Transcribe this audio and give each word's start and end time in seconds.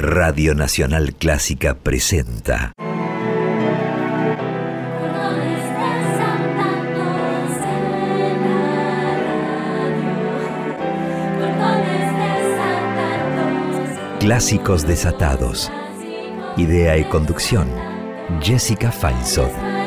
Radio 0.00 0.54
Nacional 0.54 1.12
Clásica 1.14 1.74
presenta. 1.74 2.72
Clásicos 14.20 14.86
desatados. 14.86 15.72
Idea 16.56 16.96
y 16.96 17.02
conducción. 17.02 17.68
Jessica 18.40 18.92
Feinsohn. 18.92 19.77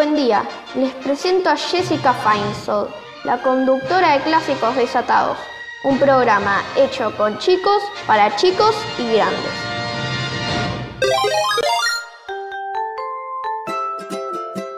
Buen 0.00 0.16
día. 0.16 0.48
Les 0.76 0.94
presento 0.94 1.50
a 1.50 1.56
Jessica 1.56 2.14
Feinsohn, 2.14 2.88
la 3.24 3.42
conductora 3.42 4.14
de 4.14 4.20
Clásicos 4.20 4.74
Desatados, 4.74 5.36
un 5.84 5.98
programa 5.98 6.62
hecho 6.74 7.14
con 7.18 7.36
chicos, 7.36 7.82
para 8.06 8.34
chicos 8.36 8.74
y 8.98 9.12
grandes. 9.12 9.52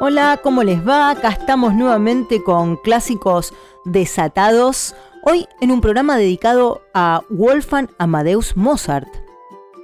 Hola, 0.01 0.41
¿cómo 0.43 0.65
les 0.65 0.85
va? 0.85 1.11
Acá 1.11 1.29
estamos 1.29 1.73
nuevamente 1.75 2.43
con 2.43 2.75
Clásicos 2.79 3.55
Desatados, 3.85 4.97
hoy 5.23 5.47
en 5.61 5.71
un 5.71 5.81
programa 5.81 6.17
dedicado 6.17 6.83
a 6.95 7.23
Wolfgang 7.29 7.89
Amadeus 7.97 8.57
Mozart. 8.57 9.07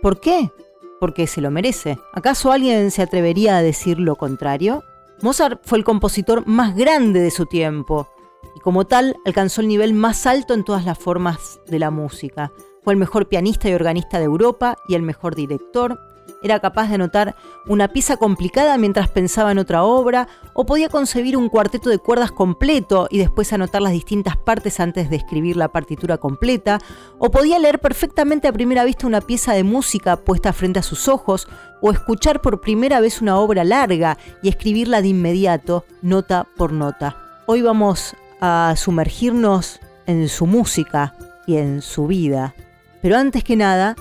¿Por 0.02 0.18
qué? 0.18 0.50
Porque 0.98 1.28
se 1.28 1.40
lo 1.40 1.52
merece. 1.52 1.96
¿Acaso 2.12 2.50
alguien 2.50 2.90
se 2.90 3.02
atrevería 3.02 3.56
a 3.56 3.62
decir 3.62 4.00
lo 4.00 4.16
contrario? 4.16 4.82
Mozart 5.20 5.60
fue 5.64 5.78
el 5.78 5.84
compositor 5.84 6.46
más 6.46 6.76
grande 6.76 7.20
de 7.20 7.32
su 7.32 7.46
tiempo 7.46 8.08
y 8.54 8.60
como 8.60 8.86
tal 8.86 9.16
alcanzó 9.24 9.60
el 9.60 9.68
nivel 9.68 9.92
más 9.92 10.26
alto 10.26 10.54
en 10.54 10.64
todas 10.64 10.84
las 10.84 10.96
formas 10.96 11.60
de 11.66 11.80
la 11.80 11.90
música. 11.90 12.52
Fue 12.84 12.92
el 12.92 13.00
mejor 13.00 13.28
pianista 13.28 13.68
y 13.68 13.74
organista 13.74 14.18
de 14.18 14.24
Europa 14.24 14.76
y 14.88 14.94
el 14.94 15.02
mejor 15.02 15.34
director, 15.34 15.98
era 16.42 16.60
capaz 16.60 16.88
de 16.88 16.94
anotar 16.94 17.34
una 17.66 17.88
pieza 17.88 18.16
complicada 18.16 18.78
mientras 18.78 19.08
pensaba 19.08 19.52
en 19.52 19.58
otra 19.58 19.84
obra, 19.84 20.28
o 20.54 20.66
podía 20.66 20.88
concebir 20.88 21.36
un 21.36 21.48
cuarteto 21.48 21.90
de 21.90 21.98
cuerdas 21.98 22.32
completo 22.32 23.08
y 23.10 23.18
después 23.18 23.52
anotar 23.52 23.82
las 23.82 23.92
distintas 23.92 24.36
partes 24.36 24.80
antes 24.80 25.10
de 25.10 25.16
escribir 25.16 25.56
la 25.56 25.68
partitura 25.68 26.18
completa, 26.18 26.78
o 27.18 27.30
podía 27.30 27.58
leer 27.58 27.80
perfectamente 27.80 28.48
a 28.48 28.52
primera 28.52 28.84
vista 28.84 29.06
una 29.06 29.20
pieza 29.20 29.52
de 29.52 29.64
música 29.64 30.16
puesta 30.16 30.52
frente 30.52 30.78
a 30.78 30.82
sus 30.82 31.08
ojos, 31.08 31.48
o 31.80 31.90
escuchar 31.92 32.40
por 32.40 32.60
primera 32.60 33.00
vez 33.00 33.20
una 33.20 33.38
obra 33.38 33.64
larga 33.64 34.18
y 34.42 34.48
escribirla 34.48 35.02
de 35.02 35.08
inmediato, 35.08 35.84
nota 36.02 36.46
por 36.56 36.72
nota. 36.72 37.16
Hoy 37.46 37.62
vamos 37.62 38.16
a 38.40 38.74
sumergirnos 38.76 39.80
en 40.06 40.28
su 40.28 40.46
música 40.46 41.14
y 41.46 41.56
en 41.56 41.82
su 41.82 42.06
vida. 42.06 42.54
Pero 43.00 43.16
antes 43.16 43.44
que 43.44 43.56
nada, 43.56 43.96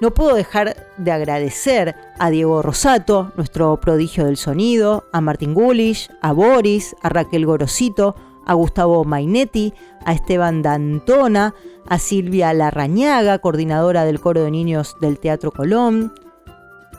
no 0.00 0.12
puedo 0.12 0.34
dejar 0.34 0.76
de 0.96 1.12
agradecer 1.12 1.94
a 2.18 2.30
Diego 2.30 2.62
Rosato, 2.62 3.32
nuestro 3.36 3.78
prodigio 3.80 4.24
del 4.24 4.36
sonido, 4.38 5.04
a 5.12 5.20
Martín 5.20 5.52
Gulish, 5.54 6.10
a 6.22 6.32
Boris, 6.32 6.96
a 7.02 7.10
Raquel 7.10 7.44
Gorosito, 7.46 8.16
a 8.46 8.54
Gustavo 8.54 9.04
Mainetti, 9.04 9.74
a 10.04 10.12
Esteban 10.12 10.62
Dantona, 10.62 11.54
a 11.86 11.98
Silvia 11.98 12.52
Larrañaga, 12.54 13.38
coordinadora 13.38 14.04
del 14.04 14.20
coro 14.20 14.42
de 14.42 14.50
niños 14.50 14.96
del 15.00 15.18
Teatro 15.18 15.50
Colón, 15.50 16.14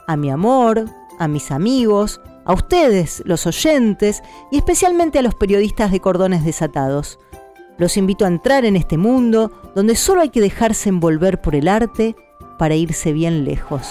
a 0.07 0.15
mi 0.15 0.29
amor, 0.29 0.85
a 1.17 1.27
mis 1.27 1.51
amigos, 1.51 2.21
a 2.45 2.53
ustedes, 2.53 3.23
los 3.25 3.47
oyentes, 3.47 4.21
y 4.51 4.57
especialmente 4.57 5.19
a 5.19 5.23
los 5.23 5.35
periodistas 5.35 5.91
de 5.91 5.99
cordones 5.99 6.45
desatados. 6.45 7.19
Los 7.77 7.97
invito 7.97 8.25
a 8.25 8.27
entrar 8.27 8.63
en 8.65 8.75
este 8.75 8.97
mundo 8.97 9.51
donde 9.73 9.95
solo 9.95 10.21
hay 10.21 10.29
que 10.29 10.41
dejarse 10.41 10.89
envolver 10.89 11.41
por 11.41 11.55
el 11.55 11.67
arte 11.67 12.15
para 12.61 12.75
irse 12.75 13.11
bien 13.11 13.43
lejos. 13.43 13.89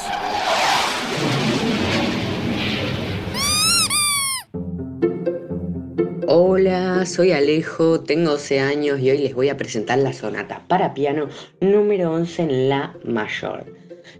Hola, 6.28 7.04
soy 7.04 7.32
Alejo, 7.32 7.98
tengo 7.98 8.30
12 8.30 8.60
años 8.60 9.00
y 9.00 9.10
hoy 9.10 9.18
les 9.18 9.34
voy 9.34 9.48
a 9.48 9.56
presentar 9.56 9.98
la 9.98 10.12
sonata 10.12 10.62
para 10.68 10.94
piano 10.94 11.28
número 11.60 12.12
11 12.12 12.42
en 12.42 12.68
La 12.68 12.94
mayor, 13.02 13.64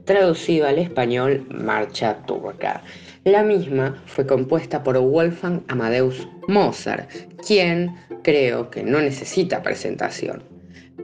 traducido 0.04 0.66
al 0.66 0.80
español 0.80 1.46
Marcha 1.48 2.26
Turca. 2.26 2.82
La 3.22 3.44
misma 3.44 4.02
fue 4.06 4.26
compuesta 4.26 4.82
por 4.82 4.98
Wolfgang 4.98 5.62
Amadeus 5.68 6.26
Mozart, 6.48 7.08
quien 7.46 7.94
creo 8.24 8.68
que 8.68 8.82
no 8.82 9.00
necesita 9.00 9.62
presentación. 9.62 10.42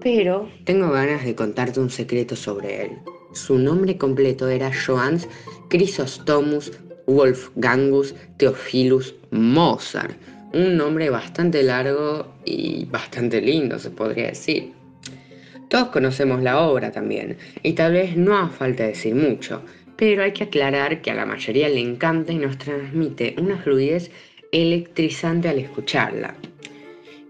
Pero 0.03 0.51
tengo 0.65 0.91
ganas 0.91 1.25
de 1.25 1.37
contarte 1.37 1.79
un 1.79 1.91
secreto 1.91 2.35
sobre 2.35 2.83
él. 2.83 2.99
Su 3.37 3.59
nombre 3.59 3.99
completo 3.99 4.49
era 4.49 4.73
Johannes 4.73 5.29
Chrysostomus 5.69 6.73
Wolfgangus 7.07 8.15
Theophilus 8.39 9.15
Mozart. 9.31 10.17
Un 10.55 10.79
nombre 10.79 11.11
bastante 11.11 11.63
largo 11.63 12.33
y 12.47 12.87
bastante 12.87 13.43
lindo, 13.43 13.79
se 13.79 13.91
podría 13.91 14.29
decir. 14.29 14.73
Todos 15.69 15.89
conocemos 15.89 16.43
la 16.43 16.63
obra 16.63 16.91
también, 16.91 17.37
y 17.63 17.75
tal 17.75 17.93
vez 17.93 18.17
no 18.17 18.39
hace 18.39 18.57
falta 18.57 18.87
decir 18.87 19.15
mucho, 19.15 19.61
pero 19.97 20.23
hay 20.23 20.33
que 20.33 20.45
aclarar 20.45 21.03
que 21.03 21.11
a 21.11 21.15
la 21.15 21.27
mayoría 21.27 21.69
le 21.69 21.81
encanta 21.81 22.33
y 22.33 22.39
nos 22.39 22.57
transmite 22.57 23.35
una 23.39 23.59
fluidez 23.59 24.11
electrizante 24.51 25.51
al 25.51 25.59
escucharla. 25.59 26.35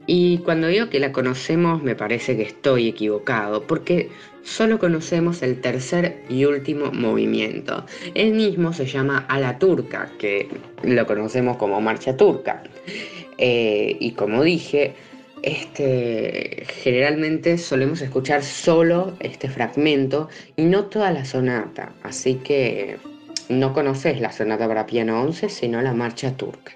Y 0.06 0.38
cuando 0.38 0.68
digo 0.68 0.88
que 0.88 1.00
la 1.00 1.10
conocemos 1.10 1.82
me 1.82 1.96
parece 1.96 2.36
que 2.36 2.44
estoy 2.44 2.86
equivocado, 2.86 3.66
porque 3.66 4.08
solo 4.46 4.78
conocemos 4.78 5.42
el 5.42 5.60
tercer 5.60 6.22
y 6.28 6.44
último 6.44 6.92
movimiento. 6.92 7.84
El 8.14 8.32
mismo 8.32 8.72
se 8.72 8.86
llama 8.86 9.26
A 9.28 9.40
la 9.40 9.58
Turca, 9.58 10.10
que 10.18 10.48
lo 10.84 11.04
conocemos 11.04 11.56
como 11.56 11.80
Marcha 11.80 12.16
Turca. 12.16 12.62
Eh, 13.38 13.96
y 13.98 14.12
como 14.12 14.44
dije, 14.44 14.94
este, 15.42 16.64
generalmente 16.82 17.58
solemos 17.58 18.00
escuchar 18.00 18.44
solo 18.44 19.16
este 19.20 19.48
fragmento 19.48 20.28
y 20.54 20.62
no 20.62 20.84
toda 20.84 21.10
la 21.10 21.24
sonata, 21.24 21.92
así 22.02 22.36
que 22.36 22.98
no 23.48 23.72
conoces 23.72 24.20
la 24.20 24.32
sonata 24.32 24.66
para 24.68 24.86
piano 24.86 25.20
11, 25.22 25.48
sino 25.48 25.82
la 25.82 25.92
marcha 25.92 26.36
turca. 26.36 26.72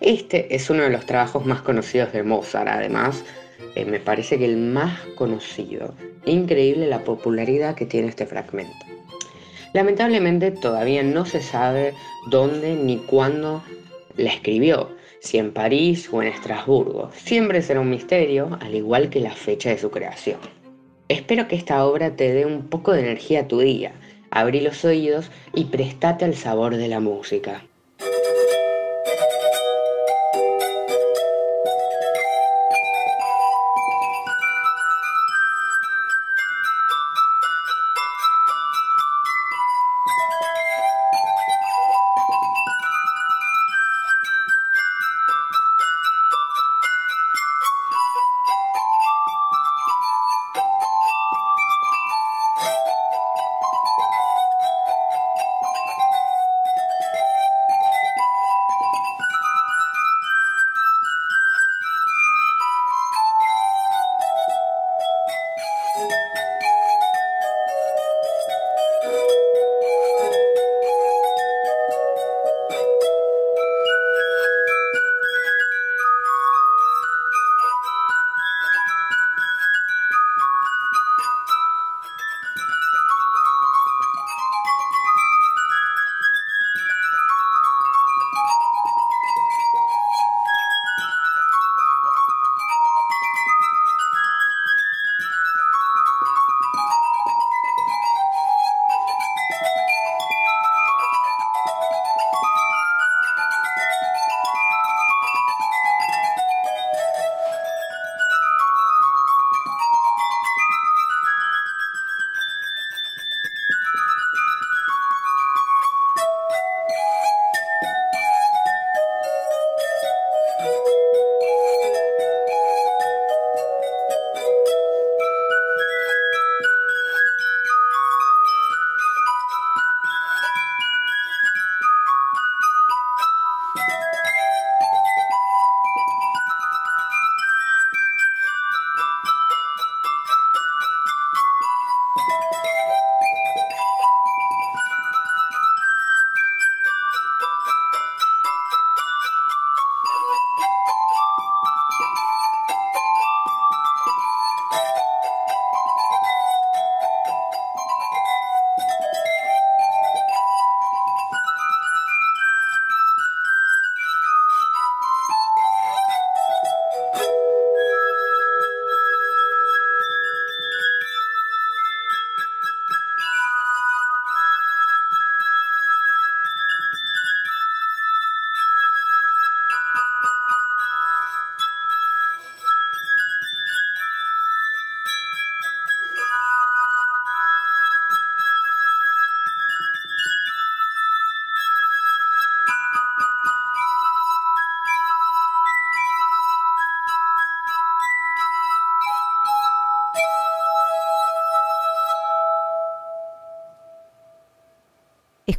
Este 0.00 0.54
es 0.54 0.68
uno 0.70 0.82
de 0.82 0.90
los 0.90 1.06
trabajos 1.06 1.46
más 1.46 1.62
conocidos 1.62 2.12
de 2.12 2.22
Mozart, 2.22 2.68
además, 2.68 3.24
eh, 3.76 3.84
me 3.84 4.00
parece 4.00 4.38
que 4.38 4.46
el 4.46 4.56
más 4.56 4.98
conocido. 5.16 5.94
Increíble 6.24 6.86
la 6.86 7.04
popularidad 7.04 7.74
que 7.74 7.86
tiene 7.86 8.08
este 8.08 8.26
fragmento. 8.26 8.74
Lamentablemente 9.74 10.50
todavía 10.50 11.02
no 11.02 11.26
se 11.26 11.42
sabe 11.42 11.92
dónde 12.28 12.74
ni 12.74 12.96
cuándo 12.96 13.62
la 14.16 14.30
escribió, 14.30 14.88
si 15.20 15.36
en 15.36 15.52
París 15.52 16.08
o 16.10 16.22
en 16.22 16.28
Estrasburgo. 16.28 17.10
Siempre 17.14 17.60
será 17.60 17.80
un 17.80 17.90
misterio, 17.90 18.58
al 18.62 18.74
igual 18.74 19.10
que 19.10 19.20
la 19.20 19.32
fecha 19.32 19.68
de 19.68 19.78
su 19.78 19.90
creación. 19.90 20.38
Espero 21.08 21.46
que 21.46 21.56
esta 21.56 21.84
obra 21.84 22.16
te 22.16 22.32
dé 22.32 22.46
un 22.46 22.68
poco 22.68 22.92
de 22.92 23.00
energía 23.00 23.40
a 23.40 23.48
tu 23.48 23.60
día. 23.60 23.92
Abrí 24.30 24.60
los 24.60 24.84
oídos 24.86 25.30
y 25.54 25.64
prestate 25.64 26.24
al 26.24 26.34
sabor 26.34 26.76
de 26.76 26.88
la 26.88 27.00
música. 27.00 27.62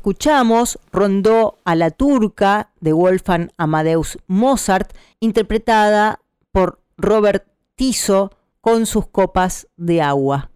Escuchamos 0.08 0.80
Rondó 0.94 1.58
a 1.66 1.76
la 1.76 1.92
Turca 1.92 2.72
de 2.80 2.94
Wolfgang 2.94 3.52
Amadeus 3.58 4.18
Mozart, 4.26 4.94
interpretada 5.20 6.22
por 6.54 6.80
Robert 6.96 7.46
Tiso 7.76 8.32
con 8.62 8.86
sus 8.86 9.06
copas 9.08 9.68
de 9.76 10.02
agua. 10.02 10.50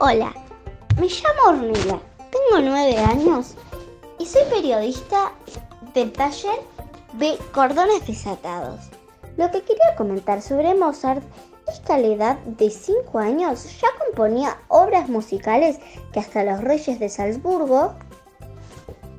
Hola, 0.00 0.32
me 0.98 1.06
llamo 1.06 1.48
Ornella, 1.48 2.00
tengo 2.16 2.62
nueve 2.62 2.96
años 2.96 3.56
y 4.18 4.24
soy 4.24 4.44
periodista 4.50 5.32
del 5.92 6.10
taller 6.12 6.73
de 7.18 7.38
cordones 7.52 8.06
desatados. 8.06 8.80
Lo 9.36 9.50
que 9.50 9.62
quería 9.62 9.94
comentar 9.96 10.42
sobre 10.42 10.74
Mozart 10.74 11.22
es 11.68 11.80
que 11.80 11.92
a 11.92 11.98
la 11.98 12.08
edad 12.08 12.38
de 12.40 12.70
5 12.70 13.18
años 13.18 13.80
ya 13.80 13.88
componía 14.04 14.58
obras 14.68 15.08
musicales 15.08 15.78
que 16.12 16.20
hasta 16.20 16.44
los 16.44 16.60
reyes 16.60 16.98
de 16.98 17.08
Salzburgo, 17.08 17.94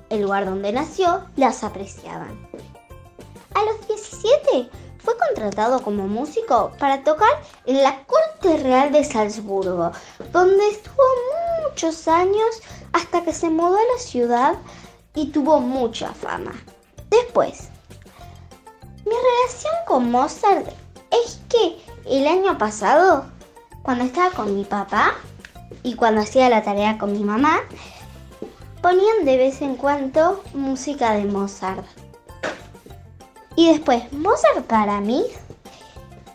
el 0.10 0.22
lugar 0.22 0.46
donde 0.46 0.72
nació, 0.72 1.26
las 1.36 1.64
apreciaban. 1.64 2.48
A 3.54 3.64
los 3.64 3.88
17 3.88 4.70
fue 5.00 5.14
contratado 5.18 5.82
como 5.82 6.08
músico 6.08 6.72
para 6.80 7.04
tocar 7.04 7.30
en 7.66 7.82
la 7.82 8.04
Corte 8.06 8.58
Real 8.62 8.92
de 8.92 9.04
Salzburgo, 9.04 9.92
donde 10.32 10.68
estuvo 10.70 11.04
muchos 11.64 12.08
años 12.08 12.62
hasta 12.94 13.24
que 13.24 13.34
se 13.34 13.50
mudó 13.50 13.76
a 13.76 13.94
la 13.94 14.00
ciudad 14.00 14.56
y 15.14 15.32
tuvo 15.32 15.60
mucha 15.60 16.14
fama. 16.14 16.54
Después, 17.10 17.70
mi 19.06 19.12
relación 19.12 19.74
con 19.86 20.12
Mozart 20.12 20.68
es 21.12 21.40
que 21.48 21.78
el 22.06 22.26
año 22.28 22.58
pasado, 22.58 23.26
cuando 23.84 24.04
estaba 24.04 24.32
con 24.32 24.56
mi 24.56 24.64
papá 24.64 25.14
y 25.84 25.94
cuando 25.94 26.22
hacía 26.22 26.50
la 26.50 26.64
tarea 26.64 26.98
con 26.98 27.14
mi 27.14 27.24
mamá, 27.24 27.62
ponían 28.82 29.26
de 29.26 29.38
vez 29.38 29.62
en 29.62 29.76
cuando 29.76 30.44
música 30.54 31.14
de 31.14 31.26
Mozart. 31.26 31.86
Y 33.56 33.70
después, 33.70 34.12
Mozart 34.12 34.66
para 34.66 35.00
mí 35.02 35.24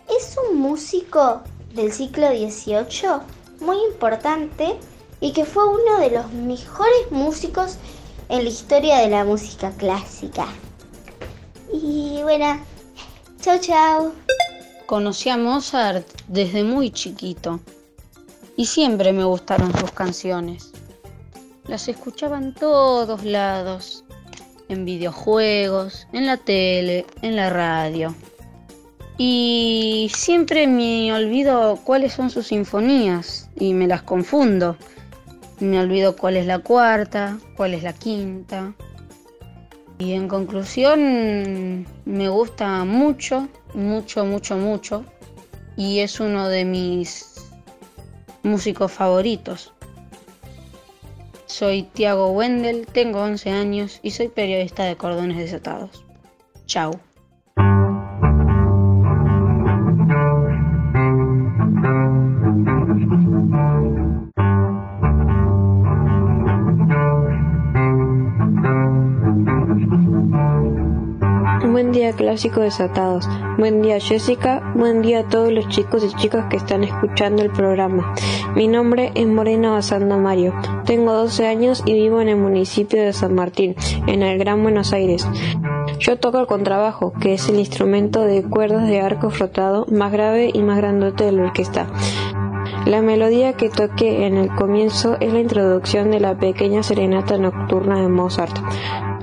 es 0.09 0.37
un 0.49 0.59
músico 0.59 1.43
del 1.75 1.93
siglo 1.93 2.29
XVIII 2.29 3.21
muy 3.61 3.79
importante 3.93 4.79
y 5.21 5.33
que 5.33 5.45
fue 5.45 5.67
uno 5.67 5.99
de 5.99 6.11
los 6.11 6.33
mejores 6.33 7.11
músicos 7.11 7.79
en 8.29 8.45
la 8.45 8.51
historia 8.51 8.99
de 8.99 9.09
la 9.09 9.25
música 9.25 9.73
clásica. 9.73 10.47
Y 11.73 12.21
bueno, 12.23 12.61
chao 13.41 13.59
chao. 13.61 14.13
Conocí 14.87 15.29
a 15.29 15.37
Mozart 15.37 16.07
desde 16.29 16.65
muy 16.65 16.91
chiquito 16.91 17.61
y 18.57 18.67
siempre 18.67 19.13
me 19.13 19.25
gustaron 19.25 19.73
sus 19.79 19.93
canciones. 19.93 20.73
Las 21.67 21.89
escuchaba 21.89 22.39
en 22.39 22.55
todos 22.55 23.25
lados 23.25 24.05
en 24.71 24.85
videojuegos, 24.85 26.07
en 26.13 26.27
la 26.27 26.37
tele, 26.37 27.05
en 27.23 27.37
la 27.37 27.51
radio. 27.51 28.15
Y 29.19 30.11
siempre 30.15 30.67
me 30.67 31.13
olvido 31.13 31.79
cuáles 31.85 32.15
son 32.15 32.31
sus 32.31 32.47
sinfonías 32.47 33.51
y 33.57 33.75
me 33.75 33.87
las 33.87 34.03
confundo. 34.03 34.77
Me 35.59 35.79
olvido 35.79 36.17
cuál 36.17 36.37
es 36.37 36.47
la 36.47 36.61
cuarta, 36.61 37.39
cuál 37.57 37.75
es 37.75 37.83
la 37.83 37.93
quinta. 37.93 38.73
Y 40.01 40.15
en 40.15 40.29
conclusión, 40.29 41.87
me 42.07 42.29
gusta 42.31 42.87
mucho, 42.87 43.49
mucho, 43.75 44.25
mucho, 44.25 44.57
mucho. 44.57 45.05
Y 45.77 45.99
es 45.99 46.21
uno 46.21 46.49
de 46.49 46.65
mis 46.65 47.51
músicos 48.43 48.91
favoritos. 48.91 49.75
Soy 51.45 51.83
Tiago 51.83 52.31
Wendel, 52.31 52.87
tengo 52.87 53.21
11 53.21 53.51
años 53.51 54.01
y 54.03 54.13
soy 54.13 54.29
periodista 54.29 54.85
de 54.85 54.97
Cordones 54.97 55.37
Desatados. 55.37 56.03
Chao. 56.65 56.99
Clásico 72.13 72.61
desatados. 72.61 73.29
Buen 73.59 73.83
día 73.83 74.01
Jessica. 74.01 74.73
Buen 74.75 75.03
día 75.03 75.21
a 75.21 75.29
todos 75.29 75.53
los 75.53 75.69
chicos 75.69 76.05
y 76.05 76.15
chicas 76.17 76.47
que 76.51 76.57
están 76.57 76.85
escuchando 76.85 77.43
el 77.43 77.51
programa. 77.51 78.15
Mi 78.55 78.69
nombre 78.69 79.13
es 79.15 79.27
Morena 79.27 79.71
Basanda 79.71 80.17
Mario. 80.17 80.55
Tengo 80.85 81.13
12 81.13 81.47
años 81.47 81.83
y 81.87 81.95
vivo 81.95 82.21
en 82.21 82.29
el 82.29 82.37
municipio 82.37 83.03
de 83.03 83.13
San 83.13 83.35
Martín, 83.35 83.77
en 84.07 84.23
el 84.23 84.39
Gran 84.39 84.63
Buenos 84.63 84.93
Aires. 84.93 85.27
Yo 85.99 86.19
toco 86.19 86.39
el 86.39 86.47
contrabajo, 86.47 87.13
que 87.21 87.35
es 87.35 87.49
el 87.49 87.59
instrumento 87.59 88.23
de 88.23 88.43
cuerdas 88.43 88.89
de 88.89 89.01
arco 89.01 89.31
frotado 89.31 89.87
más 89.91 90.13
grave 90.13 90.51
y 90.53 90.63
más 90.63 90.79
grandote 90.79 91.25
de 91.25 91.33
la 91.33 91.43
orquesta. 91.45 91.87
La 92.87 93.03
melodía 93.03 93.53
que 93.53 93.69
toqué 93.69 94.27
en 94.27 94.37
el 94.37 94.49
comienzo 94.55 95.19
es 95.21 95.33
la 95.33 95.41
introducción 95.41 96.11
de 96.11 96.21
la 96.21 96.39
pequeña 96.39 96.83
serenata 96.83 97.37
nocturna 97.37 98.01
de 98.01 98.09
Mozart. 98.09 98.57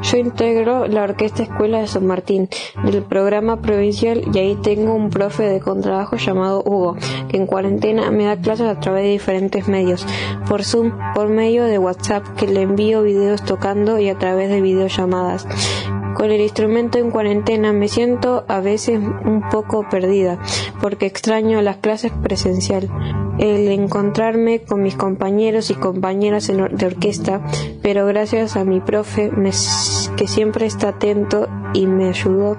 Yo 0.04 0.18
integro 0.18 0.88
la 0.88 1.04
Orquesta 1.04 1.44
Escuela 1.44 1.80
de 1.80 1.88
San 1.88 2.06
Martín 2.06 2.50
del 2.84 3.04
programa 3.04 3.62
provincial 3.62 4.24
y 4.34 4.38
ahí 4.38 4.56
tengo 4.56 4.94
un 4.94 5.10
profe 5.10 5.44
de 5.44 5.60
contrabajo 5.60 6.16
llamado 6.18 6.64
Hugo, 6.66 6.96
que 7.30 7.38
en 7.38 7.48
cuarentena 7.48 8.12
me 8.12 8.26
da 8.26 8.38
clases 8.38 8.68
a 8.68 8.80
través 8.80 9.04
de 9.04 9.10
diferentes 9.10 9.68
medios, 9.68 10.06
por 10.48 10.64
Zoom, 10.64 10.94
por 11.16 11.30
medio 11.30 11.64
de 11.66 11.80
WhatsApp, 11.80 12.24
que 12.38 12.48
le 12.48 12.62
envío 12.62 13.02
videos 13.02 13.44
tocando 13.44 14.00
y 14.00 14.10
a 14.10 14.18
través 14.18 14.50
de 14.50 14.62
videollamadas. 14.62 15.48
Con 16.16 16.32
el 16.32 16.42
instrumento 16.42 16.98
en 16.98 17.12
cuarentena 17.12 17.74
me 17.74 17.88
siento 17.88 18.44
a 18.48 18.60
veces 18.60 19.00
un 19.00 19.44
poco 19.52 19.88
perdida 19.90 20.40
porque 20.82 21.06
extraño 21.06 21.62
las 21.62 21.78
clases 21.78 22.12
presencial, 22.12 22.90
el 23.40 23.68
encontrarme 23.70 24.62
con 24.62 24.82
mis 24.82 24.96
compañeros 24.96 25.70
y 25.70 25.76
compañeras 25.76 26.48
de 26.48 26.86
orquesta, 26.86 27.42
pero 27.82 28.06
gracias 28.06 28.56
a 28.56 28.64
mi 28.64 28.80
profe 28.80 29.32
que 30.18 30.28
siempre 30.28 30.66
está 30.66 30.90
atento 30.90 31.48
y 31.74 31.88
me 31.88 32.10
ayudó 32.10 32.58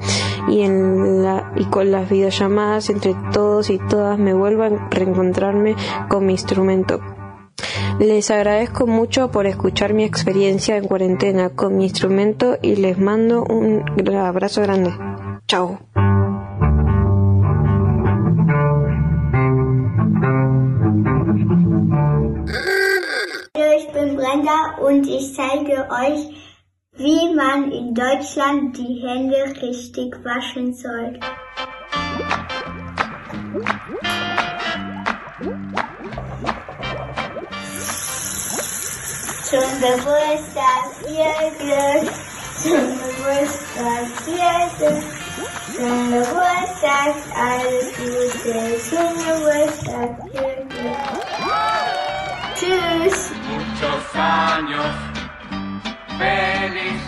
y, 0.48 0.62
en 0.62 1.22
la, 1.22 1.52
y 1.56 1.64
con 1.64 1.90
las 1.90 2.08
videollamadas 2.08 2.90
entre 2.90 3.14
todos 3.32 3.70
y 3.70 3.78
todas 3.78 4.18
me 4.18 4.34
vuelvo 4.34 4.62
a 4.62 4.88
reencontrarme 4.90 5.74
con 6.08 6.26
mi 6.26 6.32
instrumento. 6.32 7.00
Les 7.98 8.30
agradezco 8.30 8.86
mucho 8.86 9.32
por 9.32 9.46
escuchar 9.46 9.92
mi 9.92 10.04
experiencia 10.04 10.76
en 10.76 10.86
cuarentena 10.86 11.50
con 11.50 11.76
mi 11.76 11.84
instrumento 11.84 12.56
y 12.62 12.76
les 12.76 12.96
mando 12.98 13.42
un 13.42 13.82
abrazo 14.14 14.62
grande. 14.62 14.92
Chao. 15.48 15.80
Brenda 24.28 24.76
und 24.80 25.06
ich 25.06 25.34
zeige 25.34 25.88
euch, 25.90 26.36
wie 26.92 27.34
man 27.34 27.72
in 27.72 27.94
Deutschland 27.94 28.76
die 28.76 29.02
Hände 29.02 29.54
richtig 29.62 30.14
waschen 30.22 30.74
soll. 30.74 31.18
Zum 39.44 39.80
Geburtstag 39.80 40.84
viel 41.06 41.48
Glück, 41.58 42.12
zum 42.62 42.86
Geburtstag 42.98 44.04
viel 44.24 44.62
Glück, 44.76 45.04
zum 45.74 46.10
Geburtstag 46.10 47.14
alles 47.34 47.88
Gute, 47.96 48.58
zum 48.90 49.08
Geburtstag 49.24 50.10
viel 50.32 50.66
Glück. 50.68 51.18
Tschüss. 52.54 53.27
Muchos 53.80 54.14
años, 54.14 54.84
feliz. 56.18 57.00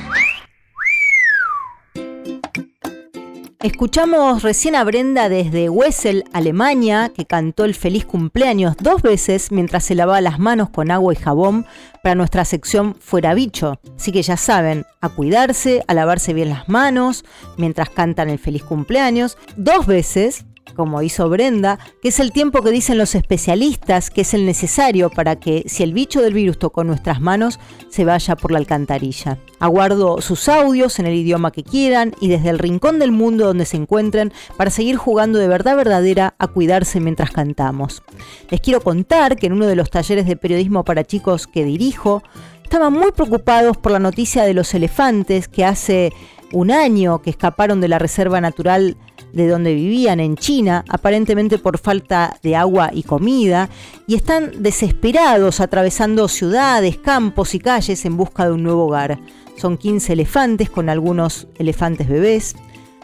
Escuchamos 3.58 4.44
recién 4.44 4.76
a 4.76 4.84
Brenda 4.84 5.28
desde 5.28 5.68
Wessel, 5.68 6.22
Alemania, 6.32 7.10
que 7.12 7.26
cantó 7.26 7.64
el 7.64 7.74
feliz 7.74 8.04
cumpleaños 8.04 8.76
dos 8.78 9.02
veces 9.02 9.50
mientras 9.50 9.84
se 9.84 9.96
lavaba 9.96 10.20
las 10.20 10.38
manos 10.38 10.70
con 10.70 10.92
agua 10.92 11.12
y 11.12 11.16
jabón 11.16 11.66
para 12.04 12.14
nuestra 12.14 12.44
sección 12.44 12.94
Fuera 12.94 13.34
Bicho. 13.34 13.80
Así 13.96 14.12
que 14.12 14.22
ya 14.22 14.36
saben, 14.36 14.86
a 15.00 15.08
cuidarse, 15.08 15.82
a 15.88 15.94
lavarse 15.94 16.34
bien 16.34 16.50
las 16.50 16.68
manos 16.68 17.24
mientras 17.56 17.90
cantan 17.90 18.30
el 18.30 18.38
feliz 18.38 18.62
cumpleaños. 18.62 19.38
Dos 19.56 19.86
veces 19.86 20.46
como 20.74 21.02
hizo 21.02 21.28
Brenda, 21.28 21.78
que 22.02 22.08
es 22.08 22.20
el 22.20 22.32
tiempo 22.32 22.62
que 22.62 22.70
dicen 22.70 22.98
los 22.98 23.14
especialistas 23.14 24.10
que 24.10 24.22
es 24.22 24.34
el 24.34 24.46
necesario 24.46 25.10
para 25.10 25.36
que 25.36 25.64
si 25.66 25.82
el 25.82 25.92
bicho 25.92 26.22
del 26.22 26.34
virus 26.34 26.58
tocó 26.58 26.84
nuestras 26.84 27.20
manos, 27.20 27.58
se 27.88 28.04
vaya 28.04 28.36
por 28.36 28.52
la 28.52 28.58
alcantarilla. 28.58 29.38
Aguardo 29.58 30.20
sus 30.20 30.48
audios 30.48 30.98
en 30.98 31.06
el 31.06 31.14
idioma 31.14 31.50
que 31.50 31.64
quieran 31.64 32.14
y 32.20 32.28
desde 32.28 32.50
el 32.50 32.58
rincón 32.58 32.98
del 32.98 33.12
mundo 33.12 33.46
donde 33.46 33.66
se 33.66 33.76
encuentren 33.76 34.32
para 34.56 34.70
seguir 34.70 34.96
jugando 34.96 35.38
de 35.38 35.48
verdad 35.48 35.76
verdadera 35.76 36.34
a 36.38 36.46
cuidarse 36.46 37.00
mientras 37.00 37.30
cantamos. 37.30 38.02
Les 38.48 38.60
quiero 38.60 38.80
contar 38.80 39.36
que 39.36 39.46
en 39.46 39.52
uno 39.52 39.66
de 39.66 39.76
los 39.76 39.90
talleres 39.90 40.26
de 40.26 40.36
periodismo 40.36 40.84
para 40.84 41.04
chicos 41.04 41.46
que 41.46 41.64
dirijo, 41.64 42.22
estaban 42.62 42.92
muy 42.92 43.10
preocupados 43.12 43.76
por 43.76 43.92
la 43.92 43.98
noticia 43.98 44.44
de 44.44 44.54
los 44.54 44.72
elefantes 44.74 45.48
que 45.48 45.64
hace 45.64 46.12
un 46.52 46.70
año 46.70 47.22
que 47.22 47.30
escaparon 47.30 47.80
de 47.80 47.88
la 47.88 47.98
reserva 47.98 48.40
natural 48.40 48.96
de 49.32 49.48
donde 49.48 49.74
vivían 49.74 50.20
en 50.20 50.36
China, 50.36 50.84
aparentemente 50.88 51.58
por 51.58 51.78
falta 51.78 52.36
de 52.42 52.56
agua 52.56 52.90
y 52.92 53.02
comida, 53.02 53.68
y 54.06 54.14
están 54.14 54.62
desesperados 54.62 55.60
atravesando 55.60 56.28
ciudades, 56.28 56.96
campos 56.96 57.54
y 57.54 57.58
calles 57.58 58.04
en 58.04 58.16
busca 58.16 58.46
de 58.46 58.52
un 58.52 58.62
nuevo 58.62 58.86
hogar. 58.86 59.18
Son 59.56 59.76
15 59.76 60.14
elefantes 60.14 60.70
con 60.70 60.88
algunos 60.88 61.46
elefantes 61.58 62.08
bebés. 62.08 62.56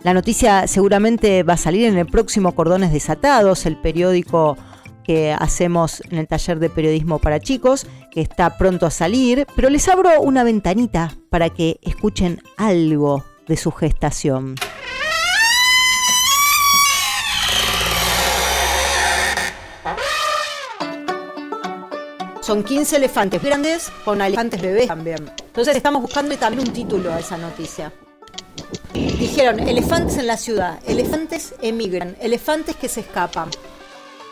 La 0.03 0.15
noticia 0.15 0.67
seguramente 0.67 1.43
va 1.43 1.55
a 1.55 1.59
salir 1.59 1.87
en 1.87 1.99
el 1.99 2.07
próximo 2.07 2.55
Cordones 2.55 2.93
Desatados, 2.93 3.67
el 3.67 3.77
periódico 3.77 4.57
que 5.07 5.33
hacemos 5.33 6.03
en 6.11 6.19
el 6.19 6.27
taller 6.27 6.59
de 6.59 6.69
periodismo 6.69 7.21
para 7.21 7.39
chicos, 7.39 7.87
que 8.11 8.21
está 8.21 8.59
pronto 8.59 8.87
a 8.87 8.91
salir, 8.91 9.47
pero 9.55 9.71
les 9.71 9.89
abro 9.89 10.21
una 10.21 10.43
ventanita 10.43 11.13
para 11.31 11.51
que 11.51 11.79
escuchen 11.83 12.43
algo 12.57 13.25
de 13.47 13.57
su 13.57 13.71
gestación. 13.71 14.57
Son 22.47 22.63
15 22.63 22.95
elefantes 22.99 23.43
grandes 23.43 23.91
con 24.05 24.21
elefantes 24.21 24.63
bebés 24.63 24.87
también. 24.87 25.19
Entonces 25.47 25.75
estamos 25.75 26.01
buscando 26.01 26.37
también 26.37 26.69
un 26.69 26.73
título 26.73 27.13
a 27.13 27.19
esa 27.19 27.37
noticia. 27.37 27.93
Dijeron, 28.95 29.59
elefantes 29.59 30.17
en 30.19 30.29
la 30.29 30.37
ciudad, 30.37 30.79
elefantes 30.87 31.57
emigran, 31.61 32.17
elefantes 32.21 32.77
que 32.77 32.89
se 32.89 33.01
escapan. 33.01 33.49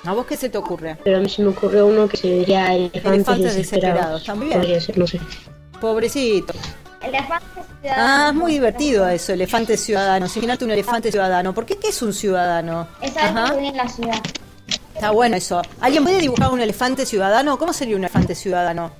¿A 0.05 0.13
vos 0.13 0.27
qué 0.27 0.37
se 0.37 0.49
te 0.49 0.57
ocurre? 0.57 0.97
Pero 1.03 1.17
a 1.17 1.21
mí 1.21 1.29
se 1.29 1.43
me 1.43 1.49
ocurrió 1.49 1.89
uno 1.89 2.07
que 2.07 2.17
se 2.17 2.29
diría 2.29 2.73
elefantes, 2.73 3.05
Elefantes 3.05 3.57
desesperados. 3.57 4.23
desesperados, 4.23 4.25
también. 4.25 4.61
Podría 4.61 4.81
ser, 4.81 4.97
no 4.97 5.09
sé. 5.09 5.19
Pobrecito. 5.81 6.55
Elefantes 7.03 7.65
Ah, 7.91 8.27
es 8.29 8.35
muy 8.35 8.53
divertido 8.53 9.09
eso, 9.09 9.33
elefante 9.33 9.77
ciudadano. 9.77 10.27
Imagínate 10.27 10.65
un 10.65 10.71
elefante 10.71 11.11
ciudadano. 11.11 11.53
¿Por 11.53 11.67
qué 11.67 11.79
qué 11.79 11.89
es 11.89 12.01
un 12.01 12.15
ciudadano? 12.15 12.87
Es 13.03 13.17
algo 13.17 13.45
que 13.45 13.57
vive 13.57 13.69
en 13.71 13.77
la 13.77 13.89
ciudad. 13.89 14.21
Está 14.95 15.11
bueno 15.11 15.37
eso. 15.37 15.61
¿Alguien 15.81 16.05
puede 16.05 16.19
dibujar 16.19 16.51
un 16.53 16.61
elefante 16.61 17.05
ciudadano? 17.05 17.59
¿Cómo 17.59 17.73
sería 17.73 17.97
un 17.97 18.03
elefante 18.05 18.35
ciudadano? 18.35 18.93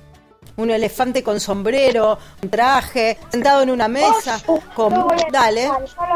Un 0.57 0.69
elefante 0.69 1.21
con 1.23 1.39
sombrero, 1.39 2.17
un 2.41 2.49
traje, 2.49 3.17
sentado 3.29 3.61
en 3.63 3.69
una 3.69 3.87
mesa, 3.89 4.39
com- 4.73 5.07
dale, 5.31 5.69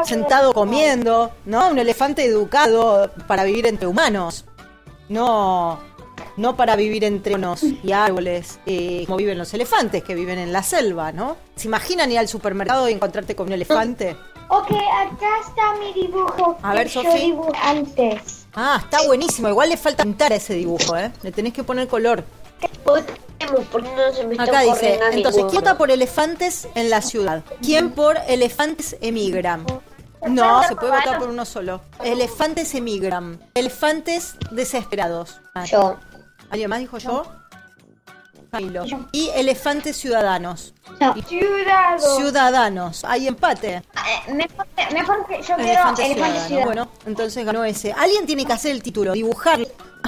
sentado 0.05 0.53
comiendo, 0.53 1.31
¿no? 1.45 1.69
Un 1.69 1.79
elefante 1.79 2.23
educado 2.23 3.11
para 3.27 3.43
vivir 3.43 3.67
entre 3.67 3.87
humanos, 3.87 4.45
no, 5.09 5.79
no 6.37 6.55
para 6.55 6.77
vivir 6.77 7.03
entre 7.03 7.33
monos 7.33 7.63
y 7.63 7.91
árboles, 7.91 8.61
eh, 8.65 9.03
como 9.07 9.17
viven 9.17 9.37
los 9.37 9.53
elefantes 9.53 10.03
que 10.05 10.15
viven 10.15 10.39
en 10.39 10.53
la 10.53 10.63
selva, 10.63 11.11
¿no? 11.11 11.35
¿Se 11.57 11.67
imaginan 11.67 12.09
ir 12.09 12.19
al 12.19 12.29
supermercado 12.29 12.87
y 12.87 12.93
encontrarte 12.93 13.35
con 13.35 13.47
un 13.47 13.53
elefante? 13.53 14.15
Ok, 14.47 14.71
acá 14.71 15.27
está 15.47 15.75
mi 15.79 15.91
dibujo. 15.93 16.57
A 16.63 16.73
ver, 16.75 16.87
dibujé 16.87 17.51
antes. 17.61 18.38
Ah, 18.55 18.79
está 18.83 19.05
buenísimo. 19.05 19.49
Igual 19.49 19.69
le 19.69 19.77
falta 19.77 20.03
pintar 20.03 20.33
a 20.33 20.35
ese 20.35 20.53
dibujo, 20.53 20.97
¿eh? 20.97 21.11
Le 21.21 21.31
tenés 21.31 21.53
que 21.53 21.63
poner 21.63 21.87
color. 21.87 22.23
Podemos, 22.83 23.65
porque 23.71 23.89
no 23.95 24.13
se 24.13 24.25
me 24.25 24.33
está 24.33 24.43
Acá 24.43 24.61
dice, 24.61 24.99
entonces. 25.11 25.43
¿quién 25.49 25.55
vota 25.55 25.77
por 25.77 25.91
elefantes 25.91 26.67
en 26.75 26.89
la 26.89 27.01
ciudad? 27.01 27.43
¿Quién 27.61 27.91
por 27.91 28.17
elefantes 28.27 28.97
emigran? 29.01 29.65
No, 30.27 30.63
se 30.63 30.75
puede 30.75 30.91
votar 30.91 31.19
por 31.19 31.29
uno 31.29 31.45
solo. 31.45 31.81
Elefantes 32.03 32.75
emigran. 32.75 33.39
Elefantes 33.53 34.35
desesperados. 34.51 35.39
Ah, 35.53 35.65
Yo. 35.65 35.97
¿Alguien 36.49 36.69
más 36.69 36.79
dijo 36.79 36.97
yo? 36.97 37.23
Camilo. 38.51 38.83
Y 39.11 39.29
elefantes 39.35 39.95
ciudadanos. 39.97 40.73
Ciudad. 41.27 41.97
Ciudadanos. 42.17 43.03
Hay 43.05 43.27
empate. 43.27 43.75
Eh, 43.75 44.33
mejor, 44.33 44.67
mejor 44.93 45.27
que 45.27 45.35
yo 45.41 45.55
quiero 45.55 45.61
Elefantes 45.63 46.05
elefante 46.05 46.15
ciudadanos. 46.15 46.47
ciudad. 46.47 46.65
Bueno, 46.65 46.89
entonces 47.05 47.45
ganó 47.45 47.63
ese. 47.63 47.93
Alguien 47.93 48.25
tiene 48.25 48.45
que 48.45 48.53
hacer 48.53 48.71
el 48.71 48.81
título, 48.81 49.13
dibujar. 49.13 49.59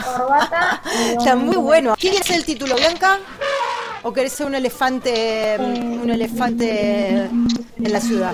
Corbata 0.04 0.82
Está 1.18 1.36
muy 1.36 1.58
bueno. 1.58 1.96
¿Quién 2.00 2.18
hacer 2.18 2.38
el 2.38 2.46
título, 2.46 2.76
Bianca? 2.76 3.20
¿O 4.04 4.12
querés 4.12 4.32
ser 4.34 4.48
un 4.48 4.56
elefante, 4.56 5.58
un 5.60 6.10
elefante 6.10 7.26
en 7.26 7.94
la 7.94 8.02
ciudad? 8.02 8.34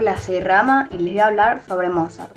Hola, 0.00 0.16
soy 0.16 0.38
Rama 0.38 0.88
y 0.92 0.98
les 0.98 1.12
voy 1.14 1.18
a 1.18 1.26
hablar 1.26 1.62
sobre 1.66 1.88
Mozart. 1.88 2.30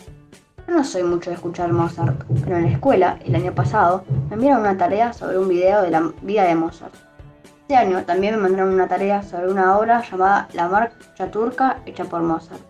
Yo 0.68 0.74
no 0.74 0.84
soy 0.84 1.03
mucho 1.03 1.30
de 1.30 1.36
escuchar 1.36 1.72
Mozart, 1.72 2.24
pero 2.44 2.58
en 2.58 2.63
la 2.63 2.72
escuela, 2.72 3.20
el 3.24 3.36
año 3.36 3.53
pasado, 3.53 4.03
me 4.30 4.34
enviaron 4.34 4.62
una 4.62 4.80
tarea 4.80 5.13
sobre 5.13 5.38
un 5.38 5.48
video 5.48 5.84
de 5.84 5.91
la 5.91 6.12
vida 6.24 6.46
de 6.46 6.56
Mozart. 6.56 6.96
Este 7.62 7.75
año 7.75 8.03
también 8.03 8.34
me 8.34 8.41
mandaron 8.41 8.74
una 8.74 8.88
tarea 8.88 9.22
sobre 9.22 9.51
una 9.51 9.77
obra 9.77 10.01
llamada 10.01 10.48
La 10.53 10.70
Marcha 10.70 11.30
Turca 11.30 11.77
hecha 11.86 12.03
por 12.06 12.24
Mozart. 12.24 12.62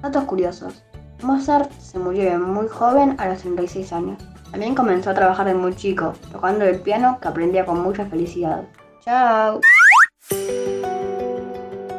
Datos 0.00 0.24
curiosos. 0.24 0.82
Mozart 1.22 1.70
se 1.72 1.98
murió 1.98 2.38
muy 2.38 2.68
joven 2.68 3.16
a 3.18 3.28
los 3.28 3.40
36 3.40 3.92
años. 3.92 4.24
También 4.50 4.74
comenzó 4.74 5.10
a 5.10 5.14
trabajar 5.14 5.48
de 5.48 5.54
muy 5.54 5.76
chico, 5.76 6.14
tocando 6.32 6.64
el 6.64 6.80
piano 6.80 7.18
que 7.20 7.28
aprendía 7.28 7.66
con 7.66 7.82
mucha 7.82 8.06
felicidad. 8.06 8.62
¡Chao! 9.04 9.60